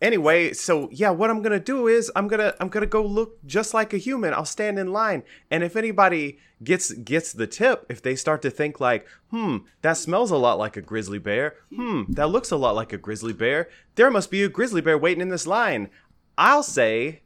Anyway, 0.00 0.52
so 0.52 0.88
yeah, 0.92 1.10
what 1.10 1.28
I'm 1.28 1.42
gonna 1.42 1.58
do 1.58 1.88
is 1.88 2.08
I'm 2.14 2.28
gonna 2.28 2.54
I'm 2.60 2.68
gonna 2.68 2.86
go 2.86 3.04
look 3.04 3.44
just 3.44 3.74
like 3.74 3.92
a 3.92 3.96
human. 3.98 4.32
I'll 4.32 4.44
stand 4.44 4.78
in 4.78 4.92
line, 4.92 5.24
and 5.50 5.64
if 5.64 5.74
anybody 5.74 6.38
gets 6.62 6.92
gets 6.92 7.32
the 7.32 7.48
tip, 7.48 7.84
if 7.88 8.00
they 8.00 8.14
start 8.14 8.40
to 8.42 8.50
think 8.50 8.78
like, 8.78 9.08
hmm, 9.32 9.56
that 9.82 9.96
smells 9.96 10.30
a 10.30 10.36
lot 10.36 10.56
like 10.56 10.76
a 10.76 10.82
grizzly 10.82 11.18
bear. 11.18 11.56
Hmm, 11.74 12.02
that 12.10 12.28
looks 12.28 12.52
a 12.52 12.56
lot 12.56 12.76
like 12.76 12.92
a 12.92 12.96
grizzly 12.98 13.32
bear. 13.32 13.68
There 13.96 14.08
must 14.08 14.30
be 14.30 14.44
a 14.44 14.48
grizzly 14.48 14.80
bear 14.80 14.96
waiting 14.96 15.20
in 15.22 15.30
this 15.30 15.48
line. 15.48 15.90
I'll 16.36 16.62
say, 16.62 17.22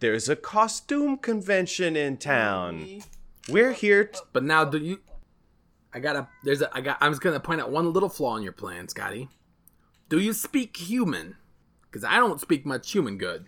there's 0.00 0.28
a 0.28 0.34
costume 0.34 1.16
convention 1.16 1.94
in 1.94 2.16
town. 2.16 3.02
We're 3.48 3.70
here. 3.72 4.06
T- 4.06 4.18
But 4.32 4.42
now, 4.42 4.64
do 4.64 4.78
you? 4.78 4.98
I 5.92 5.98
gotta. 6.00 6.28
There's 6.44 6.62
a. 6.62 6.74
I 6.74 6.80
got. 6.80 6.98
I 7.00 7.08
was 7.08 7.18
gonna 7.18 7.40
point 7.40 7.60
out 7.60 7.70
one 7.70 7.92
little 7.92 8.08
flaw 8.08 8.36
in 8.36 8.42
your 8.42 8.52
plan, 8.52 8.88
Scotty. 8.88 9.28
Do 10.08 10.18
you 10.18 10.32
speak 10.32 10.76
human? 10.76 11.36
Because 11.82 12.04
I 12.04 12.16
don't 12.16 12.40
speak 12.40 12.64
much 12.64 12.90
human 12.92 13.18
good. 13.18 13.46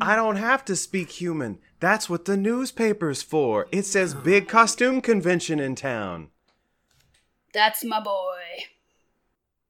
I 0.00 0.14
don't 0.14 0.36
have 0.36 0.64
to 0.66 0.76
speak 0.76 1.10
human. 1.10 1.58
That's 1.80 2.08
what 2.08 2.24
the 2.24 2.36
newspaper's 2.36 3.22
for. 3.22 3.66
It 3.72 3.84
says 3.84 4.14
big 4.14 4.48
costume 4.48 5.00
convention 5.00 5.58
in 5.58 5.74
town. 5.74 6.28
That's 7.52 7.82
my 7.84 8.00
boy. 8.00 8.64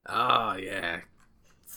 Oh 0.07 0.55
yeah, 0.55 1.01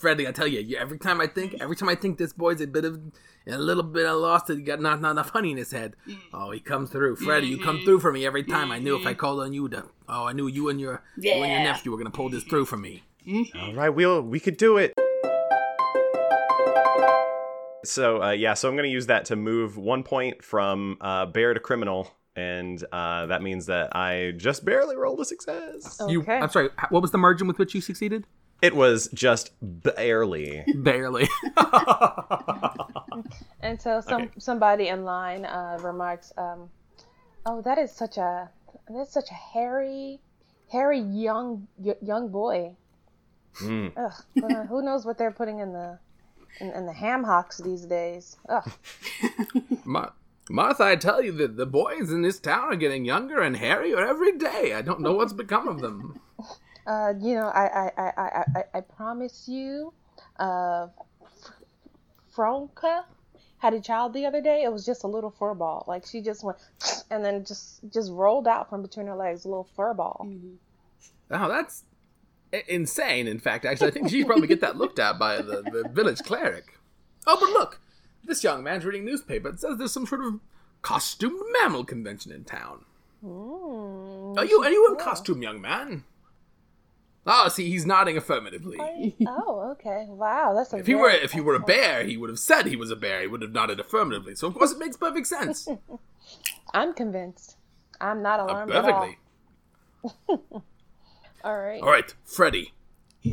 Freddy. 0.02 0.26
I 0.26 0.32
tell 0.32 0.48
you, 0.48 0.60
you, 0.60 0.76
every 0.76 0.98
time 0.98 1.20
I 1.20 1.28
think, 1.28 1.54
every 1.60 1.76
time 1.76 1.88
I 1.88 1.94
think 1.94 2.18
this 2.18 2.32
boy's 2.32 2.60
a 2.60 2.66
bit 2.66 2.84
of, 2.84 3.00
a 3.46 3.56
little 3.56 3.84
bit 3.84 4.04
of 4.04 4.16
lost, 4.16 4.48
he 4.48 4.56
got 4.56 4.80
not 4.80 5.00
not 5.00 5.12
enough 5.12 5.30
honey 5.30 5.52
in 5.52 5.56
his 5.56 5.70
head. 5.70 5.94
Oh, 6.34 6.50
he 6.50 6.58
comes 6.58 6.90
through, 6.90 7.16
Freddy. 7.16 7.46
You 7.46 7.58
come 7.58 7.80
through 7.84 8.00
for 8.00 8.12
me 8.12 8.26
every 8.26 8.42
time. 8.42 8.72
I 8.72 8.80
knew 8.80 8.96
if 8.98 9.06
I 9.06 9.14
called 9.14 9.40
on 9.40 9.52
you, 9.52 9.68
to, 9.68 9.84
oh, 10.08 10.26
I 10.26 10.32
knew 10.32 10.48
you 10.48 10.68
and 10.68 10.80
your, 10.80 11.02
you 11.16 11.32
and 11.32 11.52
your 11.52 11.60
nephew 11.60 11.92
were 11.92 11.98
gonna 11.98 12.10
pull 12.10 12.28
this 12.28 12.42
through 12.42 12.66
for 12.66 12.76
me. 12.76 13.04
All 13.54 13.74
right, 13.74 13.90
we'll 13.90 14.20
we 14.20 14.40
could 14.40 14.56
do 14.56 14.76
it. 14.76 14.92
So 17.84 18.22
uh, 18.22 18.30
yeah, 18.32 18.54
so 18.54 18.68
I'm 18.68 18.74
gonna 18.74 18.88
use 18.88 19.06
that 19.06 19.24
to 19.26 19.36
move 19.36 19.78
one 19.78 20.02
point 20.02 20.42
from 20.42 20.98
uh, 21.00 21.26
bear 21.26 21.54
to 21.54 21.60
criminal, 21.60 22.10
and 22.34 22.84
uh, 22.92 23.26
that 23.26 23.40
means 23.40 23.66
that 23.66 23.94
I 23.94 24.32
just 24.36 24.64
barely 24.64 24.96
rolled 24.96 25.20
a 25.20 25.24
success. 25.24 26.00
Okay. 26.00 26.12
You, 26.12 26.24
I'm 26.26 26.50
sorry. 26.50 26.70
What 26.90 27.02
was 27.02 27.12
the 27.12 27.18
margin 27.18 27.46
with 27.46 27.58
which 27.58 27.72
you 27.72 27.80
succeeded? 27.80 28.26
It 28.62 28.74
was 28.76 29.08
just 29.12 29.50
barely. 29.60 30.64
Barely. 30.74 31.28
And 33.60 33.80
so 33.80 34.00
some 34.00 34.22
Okay. 34.22 34.30
somebody 34.38 34.88
in 34.88 35.04
line 35.04 35.44
uh, 35.44 35.78
remarks, 35.82 36.32
um, 36.36 36.68
"Oh, 37.46 37.62
that 37.62 37.78
is 37.78 37.92
such 37.92 38.16
a 38.18 38.50
that's 38.88 39.12
such 39.12 39.30
a 39.30 39.34
hairy, 39.34 40.18
hairy 40.70 40.98
young 40.98 41.68
y- 41.78 41.94
young 42.02 42.28
boy. 42.30 42.74
Hmm. 43.58 43.88
Ugh, 43.96 44.12
uh, 44.42 44.64
who 44.64 44.82
knows 44.82 45.04
what 45.06 45.16
they're 45.18 45.30
putting 45.30 45.60
in 45.60 45.72
the 45.72 45.98
in, 46.60 46.70
in 46.72 46.86
the 46.86 46.92
ham 46.92 47.22
hocks 47.22 47.58
these 47.58 47.86
days? 47.86 48.36
Ugh. 48.48 48.68
Ma- 49.84 50.10
Martha, 50.50 50.82
I 50.84 50.96
tell 50.96 51.22
you 51.22 51.30
that 51.32 51.56
the 51.56 51.66
boys 51.66 52.10
in 52.10 52.22
this 52.22 52.40
town 52.40 52.72
are 52.72 52.76
getting 52.76 53.04
younger 53.04 53.38
and 53.40 53.56
hairier 53.56 54.04
every 54.04 54.32
day. 54.38 54.72
I 54.74 54.82
don't 54.82 55.00
know 55.00 55.12
what's 55.12 55.32
become 55.32 55.68
of 55.68 55.80
them. 55.80 56.20
Uh, 56.86 57.14
you 57.20 57.34
know, 57.34 57.46
I 57.46 57.90
I, 57.96 58.02
I, 58.02 58.44
I, 58.56 58.64
I, 58.74 58.80
promise 58.80 59.46
you, 59.48 59.92
uh, 60.38 60.88
Franca 62.34 63.04
had 63.58 63.74
a 63.74 63.80
child 63.80 64.14
the 64.14 64.26
other 64.26 64.40
day. 64.40 64.64
It 64.64 64.72
was 64.72 64.84
just 64.84 65.04
a 65.04 65.06
little 65.06 65.30
fur 65.30 65.54
ball. 65.54 65.84
Like 65.86 66.04
she 66.06 66.20
just 66.20 66.42
went 66.42 66.58
and 67.10 67.24
then 67.24 67.44
just 67.44 67.80
just 67.92 68.10
rolled 68.10 68.48
out 68.48 68.68
from 68.68 68.82
between 68.82 69.06
her 69.06 69.14
legs, 69.14 69.44
a 69.44 69.48
little 69.48 69.68
fur 69.76 69.94
ball. 69.94 70.28
Oh, 71.30 71.48
that's 71.48 71.84
insane. 72.68 73.26
In 73.28 73.38
fact, 73.38 73.64
actually, 73.64 73.88
I 73.88 73.90
think 73.90 74.10
she 74.10 74.18
should 74.18 74.26
probably 74.26 74.48
get 74.48 74.60
that 74.60 74.76
looked 74.76 74.98
at 74.98 75.18
by 75.18 75.36
the, 75.36 75.62
the 75.62 75.88
village 75.92 76.20
cleric. 76.20 76.78
Oh, 77.26 77.36
but 77.40 77.50
look, 77.50 77.80
this 78.24 78.42
young 78.42 78.62
man's 78.62 78.84
reading 78.84 79.04
newspaper. 79.04 79.48
It 79.48 79.60
says 79.60 79.78
there's 79.78 79.92
some 79.92 80.06
sort 80.06 80.22
of 80.22 80.40
costumed 80.82 81.40
mammal 81.52 81.84
convention 81.84 82.32
in 82.32 82.44
town. 82.44 82.84
Mm. 83.24 84.36
Are 84.36 84.44
you 84.44 84.62
are 84.62 84.70
you 84.70 84.88
in 84.90 84.96
costume, 84.96 85.42
young 85.42 85.60
man? 85.60 86.04
Oh, 87.26 87.48
see, 87.48 87.70
he's 87.70 87.86
nodding 87.86 88.16
affirmatively. 88.16 88.78
Oh, 89.26 89.70
okay. 89.72 90.06
Wow, 90.08 90.54
that's 90.54 90.72
a 90.72 90.78
If 90.78 90.86
he 90.86 90.94
were 90.94 91.10
if 91.10 91.32
he 91.32 91.40
were 91.40 91.54
a 91.54 91.60
bear, 91.60 92.04
he 92.04 92.16
would 92.16 92.30
have 92.30 92.38
said 92.38 92.66
he 92.66 92.76
was 92.76 92.90
a 92.90 92.96
bear. 92.96 93.20
He 93.20 93.26
would 93.28 93.42
have 93.42 93.52
nodded 93.52 93.78
affirmatively. 93.80 94.34
So 94.34 94.48
of 94.48 94.54
course 94.54 94.72
it 94.72 94.78
makes 94.78 94.96
perfect 94.96 95.26
sense. 95.28 95.68
I'm 96.74 96.94
convinced. 96.94 97.56
I'm 98.00 98.22
not 98.22 98.40
Uh, 98.40 98.44
alarmed 98.44 98.72
perfectly. 98.72 99.18
at 100.04 100.10
all. 100.28 100.44
All 101.44 101.58
right. 101.58 101.80
All 101.82 101.90
right, 101.90 102.14
Freddy. 102.24 102.72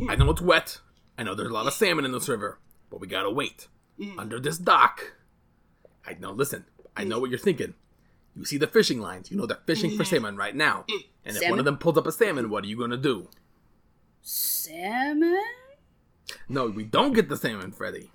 I 0.07 0.15
know 0.15 0.29
it's 0.31 0.41
wet. 0.41 0.79
I 1.17 1.23
know 1.23 1.33
there's 1.35 1.49
a 1.49 1.53
lot 1.53 1.67
of 1.67 1.73
salmon 1.73 2.05
in 2.05 2.11
this 2.11 2.29
river, 2.29 2.59
but 2.89 2.99
we 2.99 3.07
gotta 3.07 3.29
wait. 3.31 3.67
Under 4.17 4.39
this 4.39 4.57
dock. 4.57 5.13
I 6.07 6.13
know. 6.13 6.31
Listen, 6.31 6.65
I 6.95 7.03
know 7.03 7.19
what 7.19 7.29
you're 7.29 7.37
thinking. 7.39 7.73
You 8.35 8.45
see 8.45 8.57
the 8.57 8.67
fishing 8.67 8.99
lines. 9.01 9.29
You 9.31 9.37
know 9.37 9.45
they're 9.45 9.57
fishing 9.65 9.97
for 9.97 10.03
salmon 10.05 10.37
right 10.37 10.55
now. 10.55 10.85
And 11.25 11.35
if 11.35 11.49
one 11.49 11.59
of 11.59 11.65
them 11.65 11.77
pulls 11.77 11.97
up 11.97 12.07
a 12.07 12.11
salmon, 12.11 12.49
what 12.49 12.63
are 12.63 12.67
you 12.67 12.77
gonna 12.77 12.97
do? 12.97 13.27
Salmon? 14.21 15.39
No, 16.47 16.67
we 16.67 16.83
don't 16.83 17.13
get 17.13 17.29
the 17.29 17.37
salmon, 17.37 17.71
Freddy. 17.71 18.11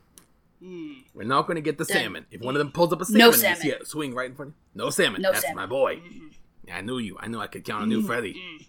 Hmm. 0.62 0.92
We're 1.14 1.24
not 1.24 1.46
gonna 1.46 1.60
get 1.60 1.78
the 1.78 1.84
salmon. 1.84 2.26
If 2.30 2.40
one 2.40 2.54
of 2.54 2.58
them 2.58 2.72
pulls 2.72 2.92
up 2.92 3.00
a 3.00 3.04
salmon, 3.04 3.18
No 3.18 3.26
and 3.26 3.34
you 3.34 3.40
salmon. 3.40 3.60
see 3.60 3.70
it 3.70 3.86
swing 3.86 4.14
right 4.14 4.30
in 4.30 4.36
front 4.36 4.50
of 4.50 4.54
you. 4.54 4.84
No 4.84 4.90
salmon. 4.90 5.22
No 5.22 5.32
That's 5.32 5.44
salmon. 5.44 5.56
my 5.56 5.66
boy. 5.66 5.96
Mm-hmm. 5.96 6.26
Yeah, 6.68 6.76
I 6.78 6.80
knew 6.80 6.98
you. 6.98 7.16
I 7.20 7.26
knew 7.28 7.40
I 7.40 7.46
could 7.48 7.64
count 7.64 7.82
on 7.82 7.90
you, 7.90 7.98
mm-hmm. 7.98 8.06
Freddy. 8.06 8.34
Mm-hmm. 8.34 8.64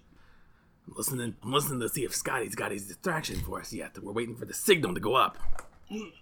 I'm 0.87 0.97
listening. 0.97 1.35
I'm 1.43 1.53
listening 1.53 1.79
to 1.79 1.89
see 1.89 2.03
if 2.03 2.13
Scotty's 2.13 2.55
got 2.55 2.71
his 2.71 2.87
distraction 2.87 3.39
for 3.39 3.59
us 3.61 3.71
yet. 3.71 3.97
We're 4.01 4.11
waiting 4.11 4.35
for 4.35 4.45
the 4.45 4.53
signal 4.53 4.93
to 4.93 4.99
go 4.99 5.15
up. 5.15 5.37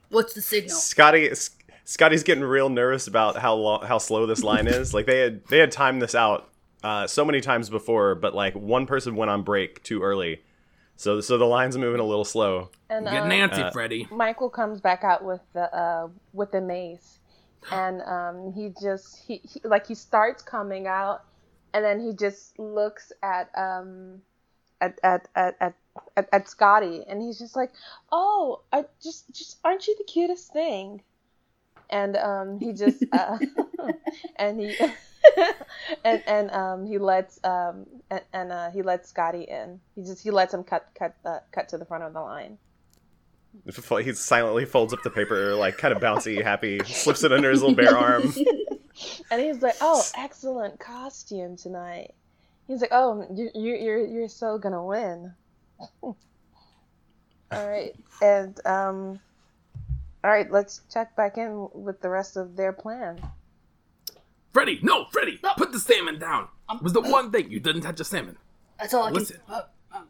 What's 0.10 0.34
the 0.34 0.42
signal? 0.42 0.76
Scotty, 0.76 1.30
S- 1.30 1.52
Scotty's 1.86 2.24
getting 2.24 2.44
real 2.44 2.70
nervous 2.70 3.08
about 3.08 3.38
how 3.38 3.56
long, 3.56 3.84
how 3.86 3.98
slow 3.98 4.26
this 4.26 4.44
line 4.44 4.68
is. 4.68 4.94
Like 4.94 5.06
they 5.06 5.20
had 5.20 5.46
they 5.48 5.58
had 5.58 5.72
timed 5.72 6.02
this 6.02 6.14
out 6.16 6.50
uh, 6.84 7.08
so 7.08 7.26
many 7.26 7.42
times 7.42 7.70
before, 7.70 8.14
but 8.16 8.36
like 8.36 8.54
one 8.56 8.86
person 8.86 9.16
went 9.16 9.32
on 9.32 9.44
break 9.44 9.82
too 9.84 10.02
early, 10.04 10.42
so 10.96 11.22
so 11.22 11.38
the 11.38 11.46
line's 11.46 11.78
moving 11.78 12.00
a 12.00 12.06
little 12.06 12.26
slow. 12.26 12.70
And 12.90 13.06
Get 13.06 13.24
uh, 13.24 13.28
Nancy, 13.28 13.64
Freddy. 13.72 14.08
Michael 14.12 14.50
comes 14.50 14.82
back 14.82 15.04
out 15.04 15.24
with 15.24 15.42
the 15.54 15.74
uh, 15.76 16.08
with 16.34 16.52
the 16.52 16.62
mace, 16.62 17.20
and 17.72 18.02
um, 18.04 18.54
he 18.54 18.72
just 18.82 19.24
he, 19.26 19.42
he 19.44 19.62
like 19.64 19.88
he 19.88 19.96
starts 19.96 20.44
coming 20.44 20.88
out, 20.88 21.24
and 21.74 21.84
then 21.84 22.00
he 22.00 22.14
just 22.14 22.58
looks 22.60 23.12
at 23.22 23.50
um 23.58 24.22
at 24.82 25.00
at 25.04 25.28
at 25.36 25.56
at, 25.60 25.76
at, 26.18 26.30
at 26.32 26.50
Scotty, 26.50 27.04
and 27.08 27.22
he's 27.22 27.40
just 27.40 27.56
like, 27.56 27.72
"Oh, 28.12 28.62
I 28.72 28.86
just 29.02 29.34
just 29.34 29.58
aren't 29.64 29.88
you 29.88 29.96
the 29.98 30.04
cutest 30.04 30.54
thing?" 30.54 31.02
And 31.94 32.18
um, 32.18 32.60
he 32.60 32.74
just 32.74 33.04
uh, 33.14 33.38
and 34.36 34.60
he 34.60 34.76
and 36.04 36.24
and 36.26 36.52
um, 36.52 36.86
he 36.86 36.98
lets 36.98 37.40
um 37.44 37.86
and, 38.10 38.22
and 38.34 38.52
uh, 38.52 38.72
he 38.72 38.82
lets 38.82 39.10
Scotty 39.10 39.44
in. 39.44 39.80
He 39.96 40.02
just 40.04 40.24
he 40.24 40.32
lets 40.32 40.54
him 40.54 40.64
cut 40.64 40.88
cut 40.98 41.16
uh, 41.24 41.40
cut 41.52 41.70
to 41.70 41.78
the 41.78 41.86
front 41.86 42.04
of 42.04 42.14
the 42.14 42.22
line. 42.22 42.58
He 44.04 44.14
silently 44.14 44.66
folds 44.66 44.94
up 44.94 45.04
the 45.04 45.12
paper, 45.12 45.54
like 45.54 45.78
kind 45.78 45.94
of 45.94 46.02
bouncy, 46.02 46.42
happy, 46.44 46.80
slips 46.86 47.24
it 47.24 47.32
under 47.32 47.52
his 47.52 47.62
little 47.62 47.76
bare 47.76 47.96
arm. 47.96 48.34
And 49.30 49.42
he's 49.42 49.62
like, 49.62 49.76
"Oh, 49.80 50.04
excellent 50.18 50.80
costume 50.80 51.56
tonight." 51.56 52.16
He's 52.68 52.82
like, 52.82 52.92
"Oh, 52.92 53.28
you 53.32 53.50
you 53.54 53.76
you're 53.76 54.06
you're 54.06 54.28
so 54.28 54.58
gonna 54.58 54.84
win." 54.84 55.34
all 56.02 56.18
right, 57.52 57.96
and 58.22 58.60
um, 58.66 59.20
all 60.24 60.32
right, 60.32 60.50
let's 60.52 60.82
check 60.92 61.16
back 61.16 61.38
in 61.38 61.68
with 61.74 62.02
the 62.02 62.10
rest 62.10 62.38
of 62.38 62.56
their 62.56 62.72
plan. 62.72 63.22
Freddy, 64.54 64.80
no, 64.82 65.06
Freddy, 65.12 65.40
put 65.58 65.72
the 65.72 65.80
salmon 65.80 66.20
down. 66.20 66.48
Um, 66.70 66.78
it 66.78 66.84
was 66.84 66.94
the 66.94 67.02
one 67.02 67.32
thing 67.32 67.52
you 67.52 67.60
didn't 67.60 67.82
touch 67.82 68.00
a 68.00 68.04
salmon. 68.04 68.38
That's 68.80 68.94
all 68.94 69.04
I 69.04 69.08
can. 69.08 69.20
Listen. 69.20 69.38
Oh, 69.50 69.64
oh. 69.94 70.04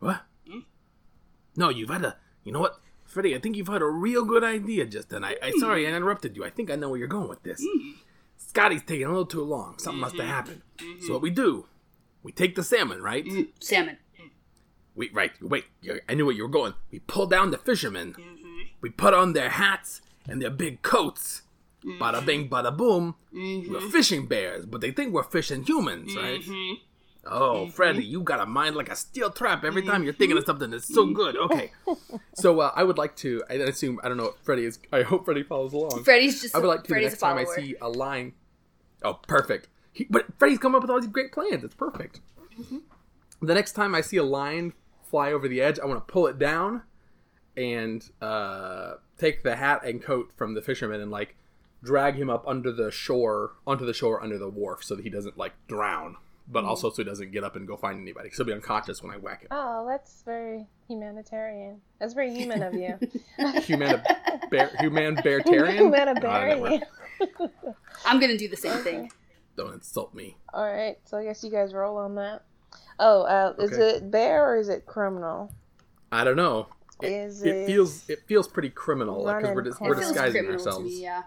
What? 0.00 0.20
Hmm? 0.50 0.58
No, 1.56 1.68
you've 1.68 1.90
had 1.90 2.04
a. 2.04 2.16
You 2.42 2.52
know 2.52 2.60
what, 2.60 2.80
Freddy? 3.04 3.34
I 3.34 3.38
think 3.38 3.56
you've 3.56 3.68
had 3.68 3.82
a 3.82 3.86
real 3.86 4.24
good 4.24 4.44
idea 4.44 4.84
just 4.84 5.10
then. 5.10 5.24
I, 5.24 5.36
I 5.42 5.50
hmm. 5.50 5.60
sorry 5.60 5.86
I 5.86 5.90
interrupted 5.90 6.36
you. 6.36 6.44
I 6.44 6.50
think 6.50 6.70
I 6.70 6.76
know 6.76 6.90
where 6.90 6.98
you're 6.98 7.08
going 7.08 7.28
with 7.28 7.42
this. 7.42 7.64
Hmm. 7.64 7.92
Scotty's 8.36 8.82
taking 8.82 9.06
a 9.06 9.08
little 9.08 9.26
too 9.26 9.44
long. 9.44 9.78
Something 9.78 10.00
must 10.00 10.16
have 10.16 10.24
mm-hmm. 10.24 10.32
happened. 10.32 10.62
So 10.78 10.84
mm-hmm. 10.84 11.12
what 11.12 11.22
we 11.22 11.30
do? 11.30 11.66
We 12.22 12.32
take 12.32 12.54
the 12.54 12.62
salmon, 12.64 13.02
right? 13.02 13.24
Mm, 13.24 13.48
salmon. 13.60 13.98
We 14.94 15.10
right. 15.10 15.32
Wait. 15.40 15.64
I 16.08 16.14
knew 16.14 16.26
where 16.26 16.34
you 16.34 16.42
were 16.42 16.48
going. 16.48 16.74
We 16.90 17.00
pull 17.00 17.26
down 17.26 17.50
the 17.50 17.58
fishermen. 17.58 18.14
We 18.84 18.90
put 18.90 19.14
on 19.14 19.32
their 19.32 19.48
hats 19.48 20.02
and 20.28 20.42
their 20.42 20.50
big 20.50 20.82
coats. 20.82 21.40
Mm-hmm. 21.82 22.02
Bada 22.02 22.26
bing, 22.26 22.50
bada 22.50 22.76
boom. 22.76 23.14
Mm-hmm. 23.34 23.72
We're 23.72 23.80
fishing 23.80 24.26
bears, 24.26 24.66
but 24.66 24.82
they 24.82 24.90
think 24.90 25.14
we're 25.14 25.22
fishing 25.22 25.64
humans, 25.64 26.14
right? 26.14 26.42
Mm-hmm. 26.42 26.74
Oh, 27.24 27.68
Freddy, 27.68 28.04
you 28.04 28.20
got 28.20 28.40
a 28.40 28.44
mind 28.44 28.76
like 28.76 28.90
a 28.90 28.96
steel 28.96 29.30
trap 29.30 29.64
every 29.64 29.80
time 29.80 30.04
you're 30.04 30.12
thinking 30.12 30.36
of 30.36 30.44
something 30.44 30.70
that's 30.70 30.92
so 30.92 31.06
good. 31.06 31.34
Okay. 31.34 31.72
So 32.34 32.60
uh, 32.60 32.72
I 32.76 32.84
would 32.84 32.98
like 32.98 33.16
to. 33.16 33.42
I 33.48 33.54
assume 33.54 34.00
I 34.02 34.08
don't 34.08 34.18
know. 34.18 34.26
If 34.26 34.34
Freddy 34.42 34.66
is. 34.66 34.78
I 34.92 35.00
hope 35.00 35.24
Freddy 35.24 35.44
follows 35.44 35.72
along. 35.72 36.04
Freddy's 36.04 36.42
just. 36.42 36.54
I 36.54 36.58
would 36.58 36.66
like 36.66 36.84
to 36.84 36.92
the 36.92 37.00
next 37.00 37.20
time 37.20 37.38
I 37.38 37.44
see 37.44 37.76
a 37.80 37.88
line. 37.88 38.34
Oh, 39.02 39.14
perfect. 39.14 39.68
He, 39.94 40.04
but 40.10 40.26
Freddy's 40.38 40.58
come 40.58 40.74
up 40.74 40.82
with 40.82 40.90
all 40.90 41.00
these 41.00 41.08
great 41.08 41.32
plans. 41.32 41.64
It's 41.64 41.74
perfect. 41.74 42.20
the 43.40 43.54
next 43.54 43.72
time 43.72 43.94
I 43.94 44.02
see 44.02 44.18
a 44.18 44.24
line 44.24 44.74
fly 45.04 45.32
over 45.32 45.48
the 45.48 45.62
edge, 45.62 45.78
I 45.78 45.86
want 45.86 46.06
to 46.06 46.12
pull 46.12 46.26
it 46.26 46.38
down 46.38 46.82
and 47.56 48.08
uh, 48.20 48.94
take 49.18 49.42
the 49.42 49.56
hat 49.56 49.84
and 49.84 50.02
coat 50.02 50.30
from 50.36 50.54
the 50.54 50.62
fisherman 50.62 51.00
and 51.00 51.10
like 51.10 51.36
drag 51.82 52.14
him 52.16 52.30
up 52.30 52.46
under 52.48 52.72
the 52.72 52.90
shore, 52.90 53.52
onto 53.66 53.84
the 53.86 53.92
shore 53.94 54.22
under 54.22 54.38
the 54.38 54.48
wharf, 54.48 54.82
so 54.82 54.94
that 54.96 55.02
he 55.02 55.10
doesn't 55.10 55.36
like 55.36 55.52
drown, 55.68 56.16
but 56.48 56.64
also 56.64 56.88
so 56.90 56.96
he 56.96 57.04
doesn't 57.04 57.30
get 57.32 57.44
up 57.44 57.56
and 57.56 57.66
go 57.66 57.76
find 57.76 58.00
anybody. 58.00 58.28
'cause 58.28 58.38
he'll 58.38 58.46
be 58.46 58.52
unconscious 58.52 59.02
when 59.02 59.12
I 59.12 59.18
whack 59.18 59.42
him. 59.42 59.48
Oh, 59.50 59.86
that's 59.86 60.22
very 60.22 60.66
humanitarian. 60.88 61.80
That's 62.00 62.14
very 62.14 62.34
human 62.34 62.62
of 62.62 62.74
you. 62.74 62.98
Human 63.62 64.02
bear, 64.50 64.70
human 64.80 65.16
beartarian. 65.24 65.76
Humanitarian. 65.76 66.82
I'm 68.04 68.20
gonna 68.20 68.36
do 68.38 68.48
the 68.48 68.56
same 68.56 68.78
thing. 68.82 69.10
Don't 69.56 69.72
insult 69.72 70.14
me. 70.14 70.36
All 70.52 70.64
right, 70.70 70.98
so 71.04 71.16
I 71.18 71.24
guess 71.24 71.44
you 71.44 71.50
guys 71.50 71.72
roll 71.72 71.96
on 71.96 72.14
that. 72.16 72.42
Oh, 72.98 73.22
uh, 73.22 73.54
is 73.58 73.72
Okay. 73.72 73.96
it 73.98 74.10
bear 74.10 74.44
or 74.50 74.56
is 74.56 74.68
it 74.68 74.84
criminal? 74.86 75.52
I 76.12 76.24
don't 76.24 76.36
know. 76.36 76.68
It, 77.02 77.08
Is 77.12 77.42
it 77.42 77.48
it 77.54 77.66
feels 77.66 78.08
it 78.08 78.20
feels 78.26 78.46
pretty 78.48 78.70
criminal 78.70 79.24
because 79.24 79.42
Run 79.42 79.54
we're, 79.54 79.62
dis- 79.62 79.80
we're 79.80 79.94
disguising 79.94 80.46
ourselves. 80.46 80.84
me, 80.84 81.02
yeah. 81.02 81.22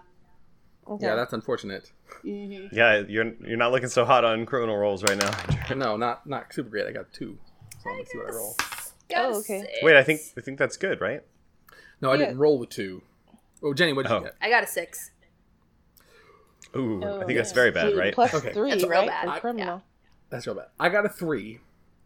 Okay. 0.88 1.04
Yeah, 1.06 1.14
that's 1.16 1.32
unfortunate. 1.34 1.92
hmm 2.22 2.66
Yeah, 2.72 3.02
you're 3.06 3.32
you're 3.46 3.58
not 3.58 3.72
looking 3.72 3.88
so 3.90 4.04
hot 4.06 4.24
on 4.24 4.46
criminal 4.46 4.76
rolls 4.76 5.02
right 5.04 5.18
now. 5.18 5.30
No, 5.76 5.96
not 5.98 6.26
not 6.26 6.50
super 6.52 6.70
great. 6.70 6.86
I 6.86 6.92
got 6.92 7.12
two. 7.12 7.36
So 7.82 7.90
let's 7.92 8.10
see 8.10 8.16
what 8.18 8.28
I 8.28 8.32
roll. 8.32 8.56
Oh, 9.16 9.38
okay. 9.40 9.60
six. 9.60 9.72
Wait, 9.82 9.96
I 9.96 10.02
think 10.02 10.20
I 10.36 10.40
think 10.40 10.58
that's 10.58 10.76
good, 10.78 11.00
right? 11.02 11.22
No, 12.00 12.10
I 12.10 12.14
Yeah. 12.14 12.18
didn't 12.26 12.38
roll 12.38 12.58
with 12.58 12.70
two. 12.70 13.02
Oh, 13.62 13.74
Jenny, 13.74 13.92
what 13.92 14.04
did 14.04 14.12
Oh. 14.12 14.18
you 14.18 14.24
get? 14.24 14.34
I 14.40 14.48
got 14.48 14.64
a 14.64 14.66
six. 14.66 15.10
Ooh, 16.76 17.02
Oh, 17.02 17.20
I 17.20 17.24
think 17.24 17.36
that's 17.38 17.52
very 17.52 17.70
bad, 17.70 17.90
Two 17.92 17.98
right? 17.98 18.14
Plus 18.14 18.32
Okay. 18.34 18.52
three, 18.52 18.70
That's 18.70 18.82
real 18.84 19.00
right? 19.00 19.08
bad. 19.08 19.28
I- 19.28 19.38
criminal. 19.40 19.82
That's 20.30 20.46
real 20.46 20.56
bad. 20.56 20.68
I 20.78 20.88
got 20.90 21.06
a 21.06 21.08
three. 21.08 21.60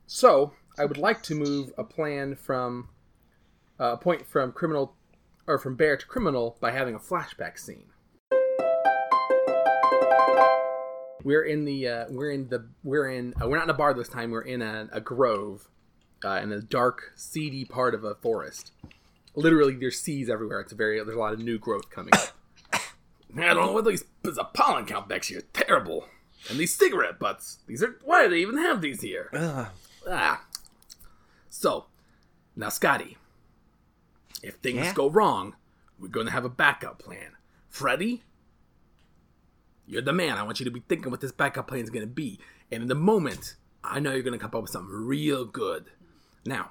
So 0.06 0.52
I 0.78 0.84
would 0.84 0.98
like 0.98 1.22
to 1.24 1.34
move 1.34 1.72
a 1.76 1.84
plan 1.84 2.36
from 2.36 2.88
uh, 3.80 3.92
a 3.92 3.96
point 3.96 4.26
from 4.26 4.52
criminal 4.52 4.94
or 5.46 5.58
from 5.58 5.76
bear 5.76 5.96
to 5.96 6.06
criminal 6.06 6.56
by 6.60 6.70
having 6.70 6.94
a 6.94 6.98
flashback 6.98 7.58
scene. 7.58 7.86
We're 11.24 11.44
in 11.44 11.64
the 11.64 11.88
uh, 11.88 12.04
we're 12.10 12.32
in 12.32 12.48
the 12.48 12.66
we're 12.82 13.08
in 13.08 13.34
uh, 13.40 13.48
we're 13.48 13.56
not 13.56 13.64
in 13.64 13.70
a 13.70 13.74
bar 13.74 13.94
this 13.94 14.08
time. 14.08 14.30
We're 14.30 14.40
in 14.42 14.60
a, 14.60 14.88
a 14.92 15.00
grove 15.00 15.68
uh, 16.24 16.40
in 16.42 16.52
a 16.52 16.60
dark, 16.60 17.12
seedy 17.14 17.64
part 17.64 17.94
of 17.94 18.04
a 18.04 18.14
forest. 18.16 18.72
Literally, 19.34 19.76
there's 19.76 20.00
seeds 20.00 20.28
everywhere. 20.28 20.60
It's 20.60 20.72
a 20.72 20.76
very 20.76 20.96
there's 21.02 21.16
a 21.16 21.20
lot 21.20 21.32
of 21.32 21.38
new 21.38 21.58
growth 21.58 21.90
coming 21.90 22.12
up. 22.14 22.30
I 23.38 23.54
don't 23.54 23.66
know 23.66 23.72
what 23.72 23.84
these. 23.84 24.04
There's 24.22 24.38
a 24.38 24.44
pollen 24.44 24.84
count 24.84 25.08
next 25.08 25.30
year. 25.30 25.42
Terrible. 25.52 26.06
And 26.50 26.58
these 26.58 26.74
cigarette 26.74 27.20
butts. 27.20 27.60
These 27.66 27.82
are. 27.84 27.98
Why 28.04 28.24
do 28.24 28.30
they 28.30 28.40
even 28.40 28.58
have 28.58 28.80
these 28.80 29.00
here? 29.00 29.30
Ugh. 29.32 29.68
Ah. 30.08 30.44
So, 31.48 31.86
now, 32.56 32.70
Scotty, 32.70 33.16
if 34.42 34.54
things 34.56 34.78
Yeah? 34.78 34.92
go 34.94 35.08
wrong, 35.08 35.54
we're 35.98 36.08
going 36.08 36.26
to 36.26 36.32
have 36.32 36.44
a 36.44 36.48
backup 36.50 36.98
plan. 36.98 37.36
Freddy, 37.68 38.22
you're 39.86 40.02
the 40.02 40.12
man. 40.12 40.36
I 40.36 40.42
want 40.42 40.60
you 40.60 40.64
to 40.64 40.70
be 40.70 40.82
thinking 40.88 41.10
what 41.10 41.20
this 41.20 41.32
backup 41.32 41.68
plan 41.68 41.80
is 41.80 41.90
going 41.90 42.06
to 42.06 42.12
be. 42.12 42.38
And 42.70 42.82
in 42.82 42.88
the 42.88 42.94
moment, 42.94 43.56
I 43.84 44.00
know 44.00 44.12
you're 44.12 44.22
going 44.22 44.38
to 44.38 44.38
come 44.38 44.50
up 44.54 44.62
with 44.62 44.70
something 44.70 44.92
real 44.92 45.44
good. 45.44 45.86
Now, 46.44 46.70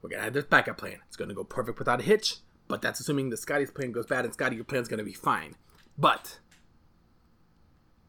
we're 0.00 0.10
going 0.10 0.20
to 0.20 0.24
have 0.24 0.34
this 0.34 0.44
backup 0.44 0.78
plan. 0.78 0.98
It's 1.08 1.16
going 1.16 1.28
to 1.28 1.34
go 1.34 1.44
perfect 1.44 1.78
without 1.78 2.00
a 2.00 2.02
hitch, 2.02 2.36
but 2.68 2.82
that's 2.82 3.00
assuming 3.00 3.30
that 3.30 3.38
Scotty's 3.38 3.70
plan 3.70 3.92
goes 3.92 4.06
bad 4.06 4.24
and 4.24 4.34
Scotty, 4.34 4.56
your 4.56 4.64
plan's 4.64 4.88
going 4.88 4.98
to 4.98 5.04
be 5.04 5.12
fine. 5.12 5.56
But 5.98 6.38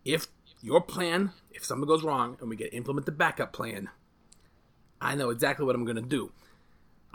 if 0.06 0.28
your 0.62 0.82
plan, 0.82 1.32
if 1.52 1.64
something 1.64 1.88
goes 1.88 2.04
wrong 2.04 2.38
and 2.40 2.50
we 2.50 2.56
get 2.56 2.72
to 2.72 2.78
implement 2.78 3.06
the 3.06 3.12
backup 3.12 3.54
plan, 3.54 3.90
I 5.02 5.16
know 5.16 5.30
exactly 5.30 5.66
what 5.66 5.76
I'm 5.76 5.86
gonna 5.86 6.02
do. 6.02 6.32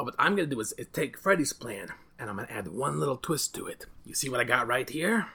Oh, 0.02 0.06
what 0.06 0.14
I'm 0.18 0.34
gonna 0.34 0.48
do 0.48 0.58
is, 0.58 0.72
is 0.72 0.88
take 0.92 1.16
Freddy's 1.16 1.52
plan 1.52 1.88
and 2.18 2.28
I'm 2.28 2.34
gonna 2.36 2.48
add 2.50 2.66
one 2.66 2.98
little 2.98 3.16
twist 3.16 3.54
to 3.54 3.66
it. 3.68 3.86
You 4.04 4.14
see 4.14 4.28
what 4.28 4.40
I 4.40 4.44
got 4.44 4.66
right 4.66 4.88
here? 4.90 5.28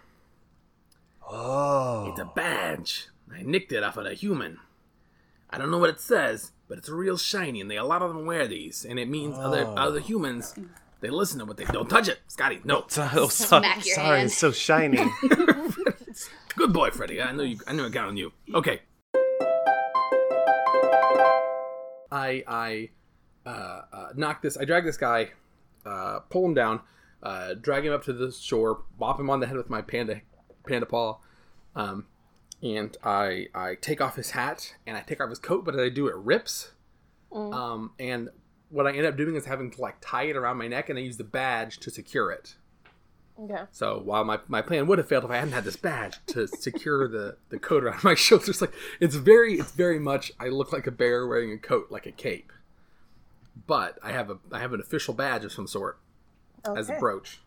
Oh. 1.26 2.10
It's 2.12 2.20
a 2.20 2.26
badge. 2.26 3.08
I 3.34 3.44
nicked 3.44 3.72
it 3.72 3.82
off 3.84 3.96
of 3.96 4.06
a 4.06 4.14
human. 4.14 4.60
I 5.50 5.58
don't 5.58 5.72
know 5.72 5.78
what 5.78 5.90
it 5.90 6.02
says, 6.02 6.52
but 6.68 6.78
it's 6.78 6.90
real 6.90 7.16
shiny, 7.18 7.62
and 7.62 7.72
they 7.72 7.78
a 7.78 7.84
lot 7.86 8.02
of 8.02 8.14
them 8.14 8.26
wear 8.26 8.46
these, 8.46 8.84
and 8.84 9.00
it 9.00 9.08
means 9.08 9.38
other 9.38 9.64
Oh. 9.66 9.76
other 9.76 10.02
humans 10.02 10.54
they 11.00 11.10
listen 11.10 11.40
to 11.40 11.46
what 11.46 11.56
they 11.56 11.64
don't 11.66 11.90
touch 11.90 12.10
it, 12.10 12.20
Scotty. 12.28 12.60
No, 12.66 12.84
So, 12.90 13.08
oh, 13.14 13.28
so- 13.30 13.60
Smack 13.60 13.86
your 13.86 13.96
sorry, 13.96 14.18
hand. 14.18 14.26
it's 14.28 14.38
so 14.38 14.52
shiny. 14.52 15.00
Good 16.58 16.74
boy, 16.74 16.90
Freddy. 16.90 17.22
I 17.22 17.32
know 17.32 17.44
you. 17.44 17.58
I 17.68 17.72
knew 17.72 17.86
I 17.86 17.90
got 17.90 18.10
on 18.10 18.18
you. 18.18 18.34
Okay. 18.54 18.82
I 22.12 22.44
I 22.48 22.90
uh, 23.48 23.82
uh, 23.94 24.10
knock 24.16 24.42
this. 24.42 24.58
I 24.58 24.66
drag 24.66 24.84
this 24.84 24.98
guy, 24.98 25.30
uh, 25.86 26.20
pull 26.30 26.46
him 26.46 26.54
down, 26.54 26.82
uh, 27.24 27.54
drag 27.54 27.86
him 27.86 27.94
up 27.94 28.04
to 28.04 28.14
the 28.14 28.32
shore, 28.32 28.84
bop 29.00 29.20
him 29.20 29.30
on 29.30 29.40
the 29.40 29.48
head 29.48 29.56
with 29.56 29.70
my 29.70 29.82
panda 29.82 30.22
panda 30.68 30.86
paw, 30.86 31.18
um, 31.76 32.06
and 32.62 32.96
I 33.04 33.48
I 33.56 33.76
take 33.76 34.02
off 34.02 34.16
his 34.16 34.32
hat 34.32 34.76
and 34.86 34.98
I 34.98 35.02
take 35.02 35.22
off 35.22 35.30
his 35.30 35.40
coat, 35.40 35.64
but 35.64 35.76
as 35.76 35.82
I 35.82 35.90
do 35.90 36.08
it 36.08 36.16
rips. 36.16 36.74
Mm. 37.32 37.54
Um, 37.54 37.92
and 38.00 38.30
what 38.70 38.86
I 38.86 38.92
end 38.92 39.06
up 39.06 39.16
doing 39.16 39.36
is 39.36 39.46
having 39.46 39.72
to 39.72 39.82
like 39.82 39.96
tie 40.02 40.24
it 40.24 40.36
around 40.36 40.58
my 40.58 40.68
neck, 40.68 40.90
and 40.90 41.00
I 41.00 41.02
use 41.02 41.18
the 41.18 41.24
badge 41.24 41.80
to 41.80 41.90
secure 41.90 42.32
it. 42.32 42.56
Okay. 43.40 43.64
So 43.72 44.02
while 44.04 44.24
my, 44.24 44.40
my 44.48 44.64
plan 44.64 44.88
would 44.88 44.98
have 44.98 45.08
failed 45.08 45.24
if 45.24 45.30
I 45.30 45.36
hadn't 45.36 45.54
had 45.54 45.64
this 45.64 45.78
badge 45.78 46.18
to 46.28 46.48
secure 46.48 47.08
the, 47.08 47.38
the 47.50 47.60
coat 47.60 47.84
around 47.84 48.04
my 48.04 48.16
shoulders, 48.16 48.62
like 48.62 48.74
it's 49.00 49.16
very 49.16 49.56
it's 49.56 49.72
very 49.72 50.00
much 50.00 50.32
I 50.40 50.48
look 50.48 50.74
like 50.74 50.88
a 50.88 50.92
bear 50.92 51.28
wearing 51.28 51.52
a 51.52 51.58
coat 51.58 51.88
like 51.92 52.06
a 52.06 52.12
cape, 52.12 52.52
but 53.66 53.98
I 54.04 54.12
have 54.12 54.30
a 54.30 54.38
I 54.52 54.60
have 54.60 54.74
an 54.74 54.80
official 54.82 55.14
badge 55.14 55.44
of 55.46 55.52
some 55.52 55.68
sort 55.68 56.00
Okay. 56.68 56.80
as 56.80 56.90
a 56.90 56.94
brooch. 57.00 57.40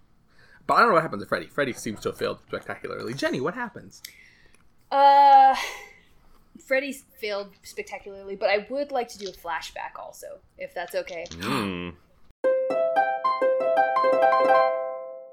But 0.67 0.75
I 0.75 0.81
don't 0.81 0.89
know 0.89 0.95
what 0.95 1.03
happens 1.03 1.23
to 1.23 1.29
Freddy. 1.29 1.47
Freddy 1.47 1.73
seems 1.73 2.01
to 2.01 2.11
have 2.11 2.19
failed 2.19 2.39
spectacularly. 2.47 3.13
Jenny, 3.15 3.41
what 3.41 3.55
happens? 3.55 4.03
Uh, 4.91 5.55
Freddy 6.67 6.93
failed 6.93 7.53
spectacularly, 7.63 8.37
but 8.37 8.51
I 8.51 8.67
would 8.71 8.93
like 8.93 9.09
to 9.09 9.19
do 9.19 9.29
a 9.29 9.33
flashback 9.33 9.99
also, 9.99 10.39
if 10.59 10.73
that's 10.75 10.95
okay. 10.95 11.27
Hmm. 11.41 11.91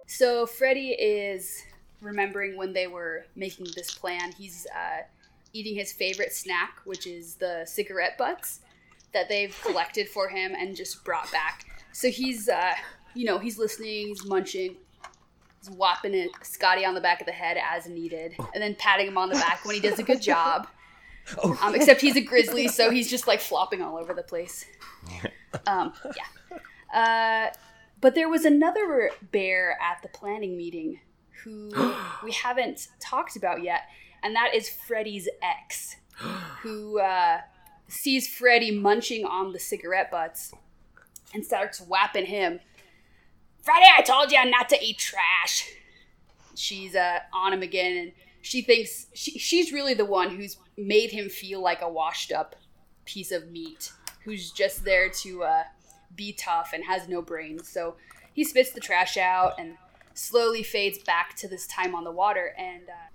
So 0.07 0.45
Freddy 0.45 0.89
is 0.91 1.61
remembering 2.01 2.57
when 2.57 2.73
they 2.73 2.87
were 2.87 3.25
making 3.35 3.67
this 3.75 3.93
plan. 3.93 4.31
He's 4.31 4.65
uh, 4.75 5.01
eating 5.53 5.75
his 5.75 5.91
favorite 5.93 6.33
snack, 6.33 6.79
which 6.85 7.05
is 7.05 7.35
the 7.35 7.63
cigarette 7.65 8.17
butts 8.17 8.61
that 9.17 9.29
they've 9.29 9.59
collected 9.63 10.07
for 10.07 10.29
him 10.29 10.53
and 10.57 10.75
just 10.75 11.03
brought 11.03 11.31
back. 11.31 11.65
So 11.91 12.09
he's, 12.09 12.47
uh, 12.47 12.73
you 13.15 13.25
know, 13.25 13.39
he's 13.39 13.57
listening, 13.57 14.09
he's 14.09 14.23
munching, 14.25 14.77
he's 15.59 15.71
whopping 15.71 16.13
it, 16.13 16.29
Scotty 16.43 16.85
on 16.85 16.93
the 16.93 17.01
back 17.01 17.19
of 17.19 17.25
the 17.25 17.33
head 17.33 17.57
as 17.57 17.87
needed, 17.87 18.35
and 18.53 18.61
then 18.61 18.75
patting 18.75 19.07
him 19.07 19.17
on 19.17 19.29
the 19.29 19.35
back 19.35 19.65
when 19.65 19.73
he 19.73 19.81
does 19.81 19.99
a 19.99 20.03
good 20.03 20.21
job. 20.21 20.67
Um, 21.61 21.75
except 21.75 21.99
he's 21.99 22.15
a 22.15 22.21
grizzly, 22.21 22.69
so 22.69 22.89
he's 22.89 23.09
just 23.09 23.27
like 23.27 23.41
flopping 23.41 23.81
all 23.81 23.97
over 23.97 24.13
the 24.13 24.23
place. 24.23 24.63
Um, 25.65 25.91
yeah. 26.15 27.49
Uh, 27.49 27.53
but 27.99 28.15
there 28.15 28.29
was 28.29 28.45
another 28.45 29.11
bear 29.29 29.77
at 29.81 30.01
the 30.01 30.07
planning 30.07 30.55
meeting 30.55 31.01
who 31.43 31.69
we 32.23 32.31
haven't 32.31 32.87
talked 33.01 33.35
about 33.35 33.61
yet, 33.61 33.81
and 34.23 34.37
that 34.37 34.55
is 34.55 34.69
Freddy's 34.69 35.27
ex, 35.41 35.97
who 36.61 37.01
uh, 37.01 37.39
sees 37.87 38.27
Freddy 38.27 38.71
munching 38.71 39.25
on 39.25 39.53
the 39.53 39.59
cigarette 39.59 40.11
butts 40.11 40.53
and 41.33 41.45
starts 41.45 41.79
whapping 41.79 42.25
him. 42.25 42.59
Freddy, 43.61 43.85
I 43.95 44.01
told 44.01 44.31
you 44.31 44.49
not 44.49 44.69
to 44.69 44.83
eat 44.83 44.97
trash. 44.97 45.69
She's 46.55 46.95
uh, 46.95 47.19
on 47.33 47.53
him 47.53 47.61
again, 47.61 47.97
and 47.97 48.11
she 48.41 48.61
thinks 48.61 49.07
she, 49.13 49.37
she's 49.37 49.71
really 49.71 49.93
the 49.93 50.05
one 50.05 50.35
who's 50.35 50.57
made 50.77 51.11
him 51.11 51.29
feel 51.29 51.61
like 51.61 51.81
a 51.81 51.89
washed 51.89 52.31
up 52.31 52.55
piece 53.05 53.31
of 53.31 53.51
meat 53.51 53.91
who's 54.23 54.51
just 54.51 54.83
there 54.83 55.09
to 55.09 55.43
uh, 55.43 55.63
be 56.15 56.33
tough 56.33 56.71
and 56.73 56.83
has 56.83 57.07
no 57.07 57.21
brains. 57.21 57.69
So 57.69 57.95
he 58.33 58.43
spits 58.43 58.71
the 58.71 58.79
trash 58.79 59.17
out 59.17 59.53
and 59.59 59.77
slowly 60.13 60.63
fades 60.63 60.97
back 60.99 61.35
to 61.37 61.47
this 61.47 61.67
time 61.67 61.95
on 61.95 62.03
the 62.03 62.11
water. 62.11 62.53
And 62.57 62.83
uh, 62.89 63.07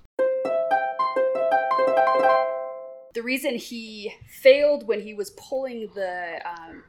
the 3.15 3.23
reason 3.23 3.57
he 3.57 4.15
failed 4.27 4.87
when 4.87 5.01
he 5.01 5.15
was 5.15 5.31
pulling 5.31 5.89
the 5.95 6.41
um, 6.45 6.83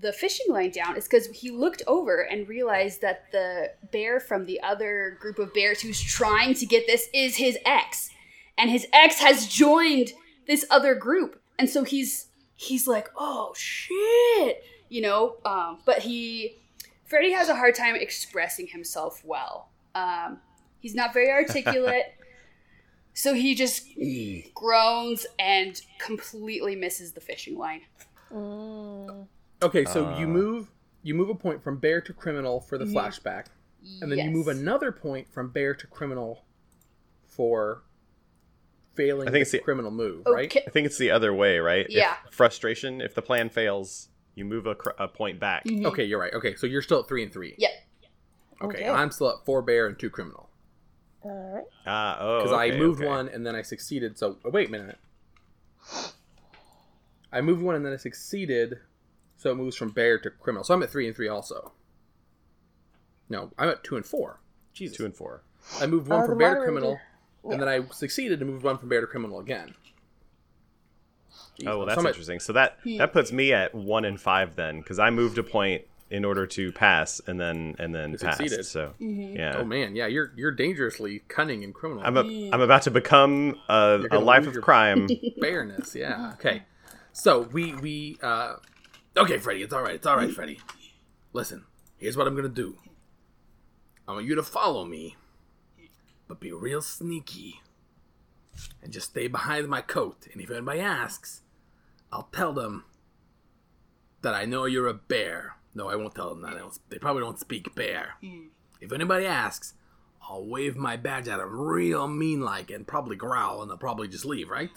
the 0.00 0.12
fishing 0.12 0.46
line 0.48 0.70
down 0.70 0.96
is 0.96 1.04
because 1.04 1.26
he 1.26 1.50
looked 1.50 1.82
over 1.86 2.22
and 2.22 2.48
realized 2.48 3.02
that 3.02 3.30
the 3.32 3.72
bear 3.92 4.18
from 4.20 4.46
the 4.46 4.60
other 4.62 5.18
group 5.20 5.38
of 5.38 5.52
bears 5.52 5.80
who's 5.82 6.00
trying 6.00 6.54
to 6.54 6.66
get 6.66 6.86
this 6.86 7.08
is 7.12 7.36
his 7.36 7.58
ex, 7.66 8.10
and 8.56 8.70
his 8.70 8.86
ex 8.92 9.20
has 9.20 9.46
joined 9.46 10.12
this 10.46 10.64
other 10.70 10.94
group, 10.94 11.40
and 11.58 11.68
so 11.68 11.84
he's 11.84 12.26
he's 12.56 12.86
like, 12.86 13.08
oh 13.16 13.54
shit, 13.56 14.64
you 14.88 15.00
know. 15.00 15.36
Um, 15.44 15.78
but 15.84 16.00
he, 16.00 16.56
Freddy 17.04 17.32
has 17.32 17.48
a 17.48 17.56
hard 17.56 17.74
time 17.74 17.96
expressing 17.96 18.66
himself 18.66 19.22
well. 19.24 19.68
Um, 19.94 20.38
he's 20.80 20.94
not 20.94 21.12
very 21.12 21.30
articulate. 21.30 22.14
So 23.20 23.34
he 23.34 23.54
just 23.54 23.86
groans 24.54 25.26
and 25.38 25.78
completely 25.98 26.74
misses 26.74 27.12
the 27.12 27.20
fishing 27.20 27.58
line. 27.58 27.82
Mm. 28.32 29.26
Okay, 29.62 29.84
so 29.84 30.16
you 30.18 30.24
Uh. 30.24 30.28
move 30.28 30.70
you 31.02 31.14
move 31.14 31.28
a 31.30 31.34
point 31.34 31.62
from 31.62 31.78
bear 31.78 32.00
to 32.02 32.12
criminal 32.12 32.60
for 32.60 32.76
the 32.78 32.84
Mhm. 32.84 32.92
flashback, 32.92 33.46
and 34.02 34.10
then 34.12 34.18
you 34.18 34.30
move 34.30 34.48
another 34.48 34.92
point 34.92 35.30
from 35.32 35.50
bear 35.50 35.74
to 35.74 35.86
criminal 35.86 36.44
for 37.26 37.82
failing 38.94 39.22
I 39.28 39.30
think 39.30 39.34
the 39.34 39.40
it's 39.40 39.50
the- 39.52 39.58
criminal 39.60 39.90
move, 39.90 40.24
right? 40.26 40.54
I 40.66 40.70
think 40.70 40.84
it's 40.86 40.98
the 40.98 41.10
other 41.10 41.32
way, 41.32 41.58
right? 41.58 41.86
If 41.86 41.90
Yeah. 41.92 42.16
frustration. 42.30 43.00
If 43.00 43.14
the 43.14 43.22
plan 43.22 43.48
fails, 43.48 44.08
you 44.34 44.44
move 44.44 44.66
a, 44.66 44.74
cr- 44.74 44.90
a 44.98 45.08
point 45.08 45.38
back. 45.40 45.64
Mhm. 45.64 45.86
Okay, 45.86 46.04
you're 46.04 46.18
right. 46.20 46.34
Okay, 46.34 46.54
so 46.54 46.66
you're 46.66 46.82
still 46.82 47.00
at 47.00 47.08
three 47.08 47.22
and 47.22 47.32
three. 47.32 47.54
Yep. 47.56 47.70
Okay, 48.62 48.78
Okay. 48.78 48.88
I'm 48.88 49.10
still 49.10 49.30
at 49.30 49.44
four 49.46 49.62
bear 49.62 49.86
and 49.86 49.98
two 49.98 50.10
criminal 50.10 50.49
All 51.22 51.54
right. 51.54 51.64
Ah, 51.86 52.18
oh. 52.20 52.38
because 52.42 52.52
I 52.52 52.70
moved 52.76 53.00
okay. 53.00 53.08
one 53.08 53.28
and 53.28 53.46
then 53.46 53.54
I 53.54 53.62
succeeded. 53.62 54.18
So 54.18 54.38
oh, 54.44 54.50
wait 54.50 54.68
a 54.68 54.72
minute. 54.72 54.98
I 57.32 57.40
moved 57.40 57.62
one 57.62 57.74
and 57.74 57.84
then 57.84 57.92
I 57.92 57.96
succeeded, 57.96 58.78
so 59.36 59.50
it 59.50 59.54
moves 59.54 59.76
from 59.76 59.90
bear 59.90 60.18
to 60.18 60.30
criminal. 60.30 60.64
So 60.64 60.74
I'm 60.74 60.82
at 60.82 60.90
three 60.90 61.06
and 61.06 61.14
three 61.14 61.28
also. 61.28 61.72
No, 63.28 63.52
I'm 63.58 63.68
at 63.68 63.84
two 63.84 63.96
and 63.96 64.04
four. 64.04 64.40
Jesus. 64.72 64.96
Two 64.96 65.04
and 65.04 65.14
four. 65.14 65.42
I 65.80 65.86
moved 65.86 66.08
one 66.08 66.22
Uh, 66.22 66.26
from 66.26 66.38
bear 66.38 66.54
to 66.56 66.60
criminal, 66.62 66.98
yeah. 67.44 67.52
and 67.52 67.60
then 67.60 67.68
I 67.68 67.86
succeeded 67.90 68.40
to 68.40 68.44
move 68.44 68.64
one 68.64 68.78
from 68.78 68.88
bear 68.88 69.00
to 69.00 69.06
criminal 69.06 69.38
again. 69.38 69.74
Oh, 71.66 71.78
well, 71.78 71.86
that's 71.86 71.98
I'm 71.98 72.06
at- 72.06 72.10
interesting. 72.10 72.40
So 72.40 72.52
that 72.54 72.78
that 72.98 73.12
puts 73.12 73.30
me 73.30 73.52
at 73.52 73.74
one 73.74 74.04
and 74.04 74.20
five 74.20 74.56
then, 74.56 74.80
because 74.80 74.98
I 74.98 75.10
moved 75.10 75.38
a 75.38 75.42
point 75.42 75.84
in 76.10 76.24
order 76.24 76.46
to 76.46 76.72
pass, 76.72 77.20
and 77.26 77.38
then 77.40 77.76
and 77.78 77.94
then 77.94 78.12
You 78.12 78.18
passed. 78.18 78.38
succeeded. 78.38 78.66
So 78.66 78.94
Mhm. 79.00 79.36
yeah, 79.36 79.56
Oh 79.56 79.64
man, 79.64 79.94
yeah, 79.94 80.06
you're 80.06 80.32
you're 80.36 80.50
dangerously 80.52 81.20
cunning 81.28 81.62
and 81.64 81.72
criminal. 81.74 82.02
I'm 82.04 82.16
a, 82.16 82.20
I'm 82.52 82.60
about 82.60 82.82
to 82.82 82.90
become 82.90 83.58
a, 83.68 84.00
a 84.10 84.18
life 84.18 84.46
of 84.46 84.60
crime. 84.60 85.08
Fairness, 85.40 85.94
yeah. 85.94 86.32
Okay, 86.34 86.64
so 87.12 87.40
we 87.42 87.74
we 87.74 88.18
uh, 88.22 88.56
okay, 89.16 89.38
Freddy, 89.38 89.62
it's 89.62 89.72
all 89.72 89.82
right, 89.82 89.94
it's 89.94 90.06
all 90.06 90.16
right, 90.16 90.30
Freddy. 90.30 90.60
Listen, 91.32 91.64
here's 91.96 92.16
what 92.16 92.26
I'm 92.26 92.34
gonna 92.34 92.48
do. 92.48 92.76
I 94.08 94.12
want 94.12 94.26
you 94.26 94.34
to 94.34 94.42
follow 94.42 94.84
me, 94.84 95.16
but 96.26 96.40
be 96.40 96.50
real 96.50 96.82
sneaky, 96.82 97.60
and 98.82 98.92
just 98.92 99.10
stay 99.10 99.28
behind 99.28 99.68
my 99.68 99.80
coat. 99.80 100.26
And 100.32 100.42
if 100.42 100.50
anybody 100.50 100.80
asks, 100.80 101.42
I'll 102.12 102.28
tell 102.32 102.52
them 102.52 102.84
that 104.22 104.34
I 104.34 104.44
know 104.44 104.64
you're 104.64 104.88
a 104.88 104.94
bear. 104.94 105.54
No, 105.74 105.88
I 105.88 105.96
won't 105.96 106.14
tell 106.14 106.28
them 106.30 106.42
that. 106.42 106.54
They, 106.54 106.62
they 106.90 106.98
probably 106.98 107.22
don't 107.22 107.38
speak 107.38 107.74
bear. 107.74 108.14
Hmm. 108.20 108.46
If 108.80 108.92
anybody 108.92 109.26
asks, 109.26 109.74
I'll 110.28 110.44
wave 110.44 110.76
my 110.76 110.96
badge 110.96 111.28
at 111.28 111.38
them 111.38 111.58
real 111.58 112.08
mean 112.08 112.40
like 112.40 112.70
and 112.70 112.86
probably 112.86 113.16
growl 113.16 113.62
and 113.62 113.70
they'll 113.70 113.78
probably 113.78 114.08
just 114.08 114.24
leave, 114.24 114.48
right? 114.50 114.70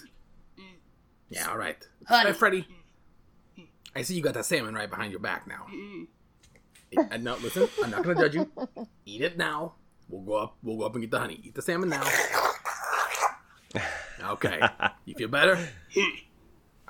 Hmm. 0.57 0.75
Yeah, 1.29 1.49
all 1.49 1.57
right. 1.57 1.77
Honey. 2.07 2.27
Hey, 2.29 2.33
Freddy. 2.33 2.67
Hmm. 3.55 3.63
I 3.95 4.01
see 4.03 4.15
you 4.15 4.21
got 4.21 4.33
that 4.35 4.45
salmon 4.45 4.75
right 4.75 4.89
behind 4.89 5.11
your 5.11 5.19
back 5.19 5.47
now. 5.47 5.65
And 6.95 7.11
uh, 7.11 7.17
no, 7.17 7.35
listen, 7.37 7.67
I'm 7.83 7.89
not 7.89 8.03
gonna 8.03 8.19
judge 8.19 8.35
you. 8.35 8.51
Eat 9.05 9.21
it 9.21 9.37
now. 9.37 9.73
We'll 10.09 10.21
go 10.21 10.33
up. 10.35 10.57
We'll 10.61 10.77
go 10.77 10.85
up 10.85 10.93
and 10.93 11.01
get 11.01 11.11
the 11.11 11.19
honey. 11.19 11.39
Eat 11.43 11.55
the 11.55 11.61
salmon 11.61 11.89
now. 11.89 12.03
Okay. 14.23 14.61
You 15.05 15.15
feel 15.15 15.27
better? 15.27 15.55
All 15.55 15.61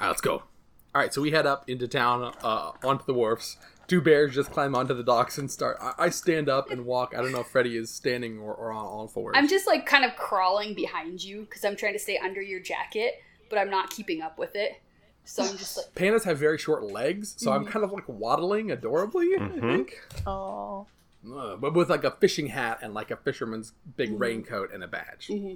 right, 0.01 0.07
let's 0.07 0.21
go. 0.21 0.33
All 0.33 1.01
right, 1.01 1.11
so 1.13 1.21
we 1.21 1.31
head 1.31 1.47
up 1.47 1.67
into 1.67 1.87
town, 1.87 2.33
uh, 2.43 2.71
onto 2.83 3.05
the 3.05 3.13
wharfs. 3.13 3.57
Two 3.87 4.01
bears 4.01 4.33
just 4.33 4.51
climb 4.51 4.75
onto 4.75 4.93
the 4.93 5.03
docks 5.03 5.37
and 5.37 5.49
start. 5.51 5.77
I, 5.81 5.93
I 5.97 6.09
stand 6.09 6.49
up 6.49 6.71
and 6.71 6.85
walk. 6.85 7.13
I 7.15 7.21
don't 7.21 7.31
know 7.31 7.41
if 7.41 7.47
Freddy 7.47 7.77
is 7.77 7.89
standing 7.89 8.39
or, 8.39 8.53
or 8.53 8.71
on 8.71 8.85
all 8.85 9.07
fours. 9.07 9.35
I'm 9.37 9.47
just 9.47 9.67
like 9.67 9.85
kind 9.85 10.05
of 10.05 10.15
crawling 10.15 10.73
behind 10.73 11.23
you 11.23 11.41
because 11.41 11.65
I'm 11.65 11.75
trying 11.75 11.93
to 11.93 11.99
stay 11.99 12.17
under 12.17 12.41
your 12.41 12.59
jacket, 12.59 13.15
but 13.49 13.59
I'm 13.59 13.69
not 13.69 13.89
keeping 13.89 14.21
up 14.21 14.37
with 14.37 14.55
it. 14.55 14.81
So 15.25 15.43
I'm 15.43 15.57
just 15.57 15.77
like, 15.77 15.93
Pandas 15.95 16.23
have 16.25 16.37
very 16.37 16.57
short 16.57 16.83
legs, 16.83 17.35
so 17.37 17.51
I'm 17.51 17.65
mhm. 17.65 17.69
kind 17.69 17.85
of 17.85 17.91
like 17.91 18.07
waddling 18.07 18.71
adorably. 18.71 19.35
I 19.35 19.39
mm-hmm. 19.39 19.59
think, 19.59 20.01
Oh. 20.27 20.87
Uh, 21.25 21.55
but 21.55 21.73
with 21.73 21.89
like 21.89 22.03
a 22.03 22.11
fishing 22.11 22.47
hat 22.47 22.79
and 22.81 22.93
like 22.93 23.09
a 23.09 23.15
fisherman's 23.15 23.71
big 23.95 24.09
mm-hmm. 24.09 24.17
raincoat 24.21 24.73
and 24.73 24.83
a 24.83 24.87
badge, 24.87 25.29
mm-hmm. 25.31 25.55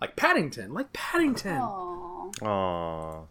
like 0.00 0.14
Paddington, 0.14 0.72
like 0.72 0.92
Paddington, 0.92 1.58
oh, 1.60 2.30
Aww. 2.40 3.26